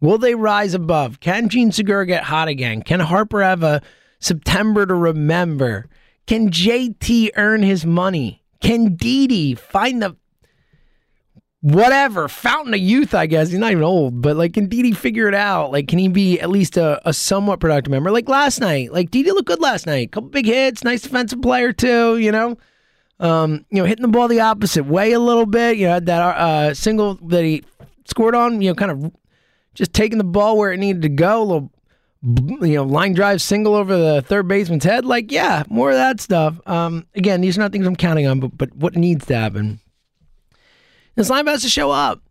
Will 0.01 0.17
they 0.17 0.35
rise 0.35 0.73
above? 0.73 1.19
Can 1.19 1.49
Jean 1.49 1.71
Segura 1.71 2.05
get 2.05 2.23
hot 2.23 2.47
again? 2.47 2.81
Can 2.83 3.01
Harper 3.01 3.43
have 3.43 3.63
a 3.63 3.81
September 4.19 4.85
to 4.85 4.93
remember? 4.93 5.89
Can 6.25 6.49
JT 6.49 7.31
earn 7.35 7.63
his 7.63 7.85
money? 7.85 8.43
Can 8.61 8.95
Didi 8.95 9.55
find 9.55 10.01
the 10.01 10.15
whatever 11.61 12.27
fountain 12.27 12.73
of 12.73 12.79
youth? 12.79 13.13
I 13.13 13.25
guess 13.25 13.49
he's 13.49 13.59
not 13.59 13.71
even 13.71 13.83
old, 13.83 14.21
but 14.21 14.35
like, 14.37 14.53
can 14.53 14.67
Didi 14.67 14.91
figure 14.91 15.27
it 15.27 15.35
out? 15.35 15.71
Like, 15.71 15.87
can 15.87 15.99
he 15.99 16.07
be 16.07 16.39
at 16.39 16.49
least 16.49 16.77
a, 16.77 17.01
a 17.07 17.13
somewhat 17.13 17.59
productive 17.59 17.91
member? 17.91 18.11
Like 18.11 18.29
last 18.29 18.59
night, 18.59 18.93
like 18.93 19.11
Didi 19.11 19.31
looked 19.31 19.47
good 19.47 19.61
last 19.61 19.85
night. 19.85 20.11
Couple 20.11 20.29
big 20.29 20.45
hits, 20.45 20.83
nice 20.83 21.01
defensive 21.01 21.41
player 21.41 21.73
too. 21.73 22.17
You 22.17 22.31
know, 22.31 22.57
um, 23.19 23.65
you 23.69 23.77
know, 23.77 23.85
hitting 23.85 24.03
the 24.03 24.07
ball 24.07 24.27
the 24.27 24.41
opposite 24.41 24.85
way 24.85 25.11
a 25.11 25.19
little 25.19 25.45
bit. 25.45 25.77
You 25.77 25.87
know, 25.87 25.93
had 25.93 26.05
that 26.05 26.21
uh, 26.21 26.73
single 26.73 27.15
that 27.27 27.43
he 27.43 27.63
scored 28.05 28.35
on. 28.35 28.61
You 28.61 28.69
know, 28.69 28.75
kind 28.75 28.91
of 28.91 29.11
just 29.73 29.93
taking 29.93 30.17
the 30.17 30.23
ball 30.23 30.57
where 30.57 30.71
it 30.71 30.77
needed 30.77 31.01
to 31.03 31.09
go, 31.09 31.41
a 31.41 31.43
little 31.43 31.71
you 32.21 32.75
know, 32.75 32.83
line 32.83 33.13
drive 33.13 33.41
single 33.41 33.75
over 33.75 33.97
the 33.97 34.21
third 34.21 34.47
baseman's 34.47 34.83
head. 34.83 35.05
Like, 35.05 35.31
yeah, 35.31 35.63
more 35.69 35.89
of 35.89 35.95
that 35.95 36.19
stuff. 36.19 36.59
Um, 36.67 37.05
again, 37.15 37.41
these 37.41 37.57
are 37.57 37.61
not 37.61 37.71
things 37.71 37.87
I'm 37.87 37.95
counting 37.95 38.27
on, 38.27 38.39
but 38.39 38.57
but 38.57 38.75
what 38.75 38.95
needs 38.95 39.25
to 39.27 39.35
happen. 39.35 39.79
Has 41.17 41.29
to 41.63 41.69
show 41.69 41.91
up. 41.91 42.21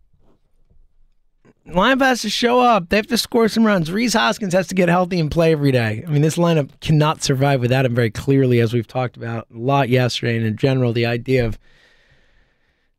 To 1.71 2.29
show 2.29 2.59
up. 2.59 2.89
They 2.89 2.97
have 2.97 3.07
to 3.07 3.17
score 3.17 3.47
some 3.47 3.65
runs. 3.65 3.91
Rhys 3.91 4.13
Hoskins 4.13 4.53
has 4.53 4.67
to 4.67 4.75
get 4.75 4.89
healthy 4.89 5.19
and 5.19 5.29
play 5.29 5.51
every 5.51 5.71
day. 5.71 6.03
I 6.07 6.09
mean, 6.09 6.23
this 6.23 6.37
lineup 6.37 6.69
cannot 6.81 7.21
survive 7.21 7.61
without 7.61 7.85
him 7.85 7.93
very 7.93 8.09
clearly, 8.09 8.59
as 8.59 8.73
we've 8.73 8.87
talked 8.87 9.17
about 9.17 9.47
a 9.53 9.57
lot 9.57 9.89
yesterday. 9.89 10.37
And 10.37 10.45
in 10.45 10.57
general, 10.57 10.93
the 10.93 11.05
idea 11.05 11.45
of 11.45 11.59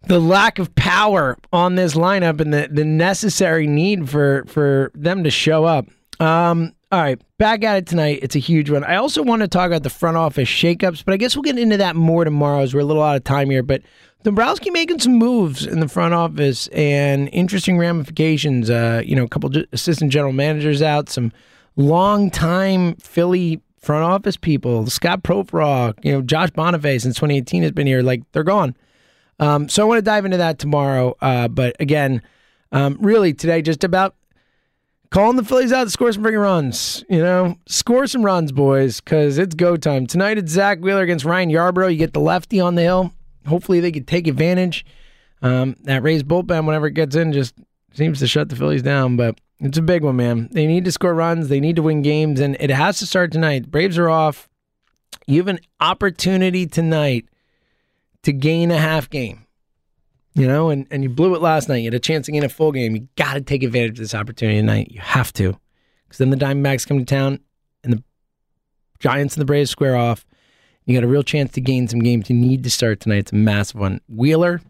the 0.06 0.20
lack 0.20 0.58
of 0.58 0.74
power 0.76 1.36
on 1.52 1.74
this 1.74 1.94
lineup 1.94 2.40
and 2.40 2.54
the, 2.54 2.68
the 2.70 2.84
necessary 2.84 3.66
need 3.66 4.08
for 4.08 4.44
for 4.46 4.90
them 4.94 5.24
to 5.24 5.30
show 5.30 5.64
up. 5.64 5.88
Um, 6.20 6.72
all 6.92 7.00
right, 7.00 7.20
back 7.38 7.62
at 7.64 7.76
it 7.76 7.86
tonight. 7.86 8.20
It's 8.22 8.34
a 8.36 8.40
huge 8.40 8.70
one. 8.70 8.84
I 8.84 8.96
also 8.96 9.22
want 9.22 9.42
to 9.42 9.48
talk 9.48 9.68
about 9.68 9.82
the 9.82 9.90
front 9.90 10.16
office 10.16 10.48
shakeups, 10.48 11.04
but 11.04 11.12
I 11.12 11.16
guess 11.16 11.36
we'll 11.36 11.42
get 11.42 11.58
into 11.58 11.76
that 11.76 11.96
more 11.96 12.24
tomorrow 12.24 12.60
as 12.60 12.74
we're 12.74 12.80
a 12.80 12.84
little 12.84 13.02
out 13.02 13.16
of 13.16 13.24
time 13.24 13.50
here. 13.50 13.62
But 13.62 13.82
Dombrowski 14.22 14.70
making 14.70 15.00
some 15.00 15.14
moves 15.14 15.66
in 15.66 15.80
the 15.80 15.88
front 15.88 16.12
office 16.12 16.66
and 16.68 17.28
interesting 17.32 17.78
ramifications. 17.78 18.68
Uh, 18.68 19.02
you 19.04 19.16
know, 19.16 19.24
a 19.24 19.28
couple 19.28 19.50
assistant 19.72 20.12
general 20.12 20.32
managers 20.32 20.82
out, 20.82 21.08
some 21.08 21.32
long-time 21.76 22.96
Philly 22.96 23.62
front 23.78 24.04
office 24.04 24.36
people, 24.36 24.86
Scott 24.86 25.22
Proefrock, 25.22 26.04
you 26.04 26.12
know, 26.12 26.20
Josh 26.20 26.50
Bonifay 26.50 27.00
since 27.00 27.16
2018 27.16 27.62
has 27.62 27.72
been 27.72 27.86
here. 27.86 28.02
Like 28.02 28.22
they're 28.32 28.44
gone. 28.44 28.76
Um, 29.38 29.70
so 29.70 29.82
I 29.82 29.86
want 29.86 29.98
to 29.98 30.02
dive 30.02 30.26
into 30.26 30.36
that 30.36 30.58
tomorrow. 30.58 31.16
Uh, 31.22 31.48
but 31.48 31.74
again, 31.80 32.20
um, 32.72 32.98
really 33.00 33.32
today, 33.32 33.62
just 33.62 33.84
about 33.84 34.14
calling 35.10 35.36
the 35.36 35.44
Phillies 35.44 35.72
out 35.72 35.84
to 35.84 35.90
score 35.90 36.12
some 36.12 36.22
freaking 36.22 36.42
runs. 36.42 37.04
You 37.08 37.20
know, 37.20 37.56
score 37.66 38.06
some 38.06 38.22
runs, 38.22 38.52
boys, 38.52 39.00
because 39.00 39.38
it's 39.38 39.54
go 39.54 39.78
time. 39.78 40.06
Tonight 40.06 40.36
it's 40.36 40.52
Zach 40.52 40.80
Wheeler 40.80 41.02
against 41.02 41.24
Ryan 41.24 41.50
Yarbrough. 41.50 41.90
You 41.90 41.96
get 41.96 42.12
the 42.12 42.20
lefty 42.20 42.60
on 42.60 42.74
the 42.74 42.82
hill. 42.82 43.14
Hopefully 43.46 43.80
they 43.80 43.92
can 43.92 44.04
take 44.04 44.26
advantage. 44.26 44.84
Um, 45.42 45.76
that 45.84 46.02
Rays 46.02 46.22
bullpen, 46.22 46.66
whenever 46.66 46.86
it 46.86 46.92
gets 46.92 47.16
in, 47.16 47.32
just 47.32 47.54
seems 47.94 48.18
to 48.18 48.26
shut 48.26 48.48
the 48.48 48.56
Phillies 48.56 48.82
down. 48.82 49.16
But 49.16 49.40
it's 49.58 49.78
a 49.78 49.82
big 49.82 50.02
one, 50.02 50.16
man. 50.16 50.48
They 50.52 50.66
need 50.66 50.84
to 50.84 50.92
score 50.92 51.14
runs. 51.14 51.48
They 51.48 51.60
need 51.60 51.76
to 51.76 51.82
win 51.82 52.02
games, 52.02 52.40
and 52.40 52.56
it 52.60 52.70
has 52.70 52.98
to 52.98 53.06
start 53.06 53.32
tonight. 53.32 53.70
Braves 53.70 53.98
are 53.98 54.10
off. 54.10 54.48
You 55.26 55.38
have 55.38 55.48
an 55.48 55.60
opportunity 55.80 56.66
tonight 56.66 57.26
to 58.22 58.32
gain 58.32 58.70
a 58.70 58.78
half 58.78 59.08
game. 59.08 59.46
You 60.34 60.46
know, 60.46 60.70
and, 60.70 60.86
and 60.90 61.02
you 61.02 61.08
blew 61.08 61.34
it 61.34 61.42
last 61.42 61.68
night. 61.68 61.78
You 61.78 61.86
had 61.86 61.94
a 61.94 61.98
chance 61.98 62.26
to 62.26 62.32
gain 62.32 62.44
a 62.44 62.48
full 62.48 62.70
game. 62.70 62.94
You 62.94 63.08
got 63.16 63.34
to 63.34 63.40
take 63.40 63.62
advantage 63.62 63.98
of 63.98 64.04
this 64.04 64.14
opportunity 64.14 64.60
tonight. 64.60 64.88
You 64.90 65.00
have 65.00 65.32
to. 65.34 65.58
Because 66.04 66.18
then 66.18 66.30
the 66.30 66.36
Diamondbacks 66.36 66.86
come 66.86 66.98
to 66.98 67.04
town 67.04 67.40
and 67.82 67.92
the 67.92 68.02
Giants 69.00 69.34
and 69.34 69.40
the 69.40 69.46
Braves 69.46 69.70
square 69.70 69.96
off. 69.96 70.24
You 70.86 70.94
got 70.96 71.04
a 71.04 71.08
real 71.08 71.22
chance 71.22 71.52
to 71.52 71.60
gain 71.60 71.88
some 71.88 72.00
games. 72.00 72.28
You 72.30 72.36
need 72.36 72.64
to 72.64 72.70
start 72.70 73.00
tonight. 73.00 73.18
It's 73.18 73.32
a 73.32 73.36
massive 73.36 73.78
one. 73.80 74.00
Wheeler, 74.08 74.60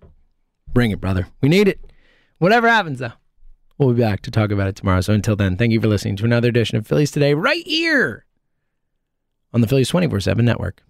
bring 0.73 0.90
it, 0.90 1.01
brother. 1.01 1.27
We 1.40 1.49
need 1.49 1.68
it. 1.68 1.81
Whatever 2.38 2.68
happens, 2.68 2.99
though, 2.99 3.12
we'll 3.79 3.92
be 3.94 4.01
back 4.01 4.23
to 4.23 4.31
talk 4.31 4.51
about 4.51 4.68
it 4.68 4.77
tomorrow. 4.77 5.01
So 5.01 5.12
until 5.12 5.37
then, 5.37 5.57
thank 5.57 5.73
you 5.73 5.81
for 5.81 5.88
listening 5.88 6.16
to 6.16 6.25
another 6.25 6.49
edition 6.49 6.77
of 6.79 6.87
Phillies 6.87 7.11
Today 7.11 7.35
right 7.35 7.66
here 7.66 8.25
on 9.53 9.61
the 9.61 9.66
Phillies 9.66 9.88
24 9.88 10.20
7 10.20 10.44
network. 10.44 10.83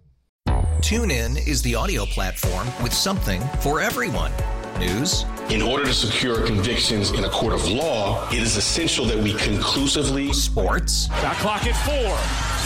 Tune 0.81 1.11
in 1.11 1.37
is 1.37 1.61
the 1.63 1.75
audio 1.75 2.07
platform 2.07 2.67
with 2.83 2.93
something 2.93 3.41
for 3.61 3.81
everyone. 3.81 4.33
News, 4.79 5.27
In 5.51 5.61
order 5.61 5.85
to 5.85 5.93
secure 5.93 6.47
convictions 6.47 7.11
in 7.11 7.25
a 7.25 7.29
court 7.29 7.53
of 7.53 7.69
law, 7.69 8.27
it 8.31 8.39
is 8.39 8.57
essential 8.57 9.05
that 9.07 9.19
we 9.19 9.35
conclusively 9.35 10.33
sports, 10.33 11.07
Shot 11.21 11.37
clock 11.37 11.67
at 11.67 11.77
four. 11.85 12.17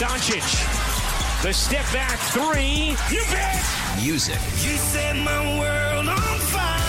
Doncic. 0.07 0.94
The 1.41 1.53
step 1.53 1.85
back 1.93 2.17
three. 2.31 2.95
You 3.15 3.23
bet. 3.29 3.63
music, 4.01 4.39
You 4.63 4.77
set 4.77 5.15
my 5.15 5.59
world 5.59 6.07
on 6.09 6.39
fire. 6.39 6.79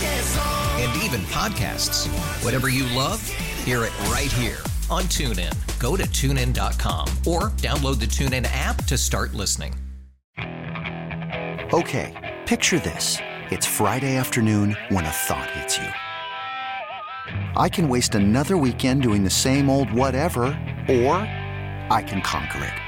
Yes, 0.00 0.36
oh. 0.40 0.78
and 0.80 1.02
even 1.04 1.20
podcasts. 1.26 2.08
Whatever 2.44 2.70
you 2.70 2.86
love, 2.86 3.24
hear 3.64 3.84
it 3.84 3.96
right 4.10 4.32
here 4.32 4.58
on 4.90 5.04
TuneIn. 5.04 5.54
Go 5.78 5.96
to 5.96 6.02
tunein.com 6.04 7.06
or 7.24 7.50
download 7.50 8.00
the 8.00 8.06
TuneIn 8.06 8.48
app 8.50 8.84
to 8.86 8.98
start 8.98 9.34
listening. 9.34 9.74
Okay, 11.72 12.36
picture 12.46 12.80
this. 12.80 13.18
It's 13.50 13.66
Friday 13.66 14.16
afternoon 14.16 14.76
when 14.88 15.04
a 15.04 15.10
thought 15.10 15.50
hits 15.50 15.78
you. 15.78 15.88
I 17.56 17.68
can 17.68 17.88
waste 17.88 18.16
another 18.16 18.56
weekend 18.56 19.02
doing 19.02 19.22
the 19.22 19.30
same 19.30 19.70
old 19.70 19.92
whatever, 19.92 20.46
or 20.88 21.14
I 21.90 22.02
can 22.04 22.22
conquer 22.22 22.64
it. 22.64 22.87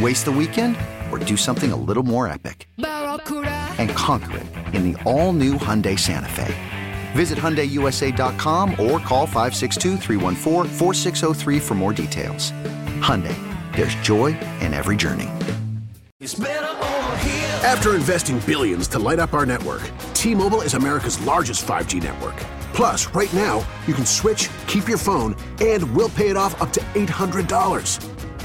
Waste 0.00 0.26
the 0.26 0.32
weekend 0.32 0.76
or 1.10 1.18
do 1.18 1.36
something 1.36 1.72
a 1.72 1.76
little 1.76 2.04
more 2.04 2.28
epic? 2.28 2.68
And 2.76 3.90
conquer 3.90 4.38
it 4.38 4.46
in 4.72 4.92
the 4.92 5.02
all 5.02 5.32
new 5.32 5.54
Hyundai 5.54 5.98
Santa 5.98 6.28
Fe. 6.28 6.54
Visit 7.12 7.36
HyundaiUSA.com 7.36 8.70
or 8.72 9.00
call 9.00 9.26
562-314-4603 9.26 11.60
for 11.60 11.74
more 11.74 11.92
details. 11.92 12.52
Hyundai, 13.00 13.34
there's 13.74 13.96
joy 13.96 14.38
in 14.60 14.72
every 14.72 14.94
journey. 14.94 15.26
After 17.64 17.96
investing 17.96 18.38
billions 18.40 18.86
to 18.88 18.98
light 19.00 19.18
up 19.18 19.32
our 19.34 19.46
network, 19.46 19.90
T-Mobile 20.14 20.60
is 20.60 20.74
America's 20.74 21.20
largest 21.24 21.66
5G 21.66 22.00
network. 22.00 22.36
Plus, 22.72 23.08
right 23.08 23.34
now, 23.34 23.66
you 23.88 23.94
can 23.94 24.06
switch, 24.06 24.48
keep 24.68 24.86
your 24.86 24.98
phone, 24.98 25.34
and 25.60 25.92
we'll 25.96 26.10
pay 26.10 26.28
it 26.28 26.36
off 26.36 26.62
up 26.62 26.72
to 26.74 26.80
$800. 26.94 28.17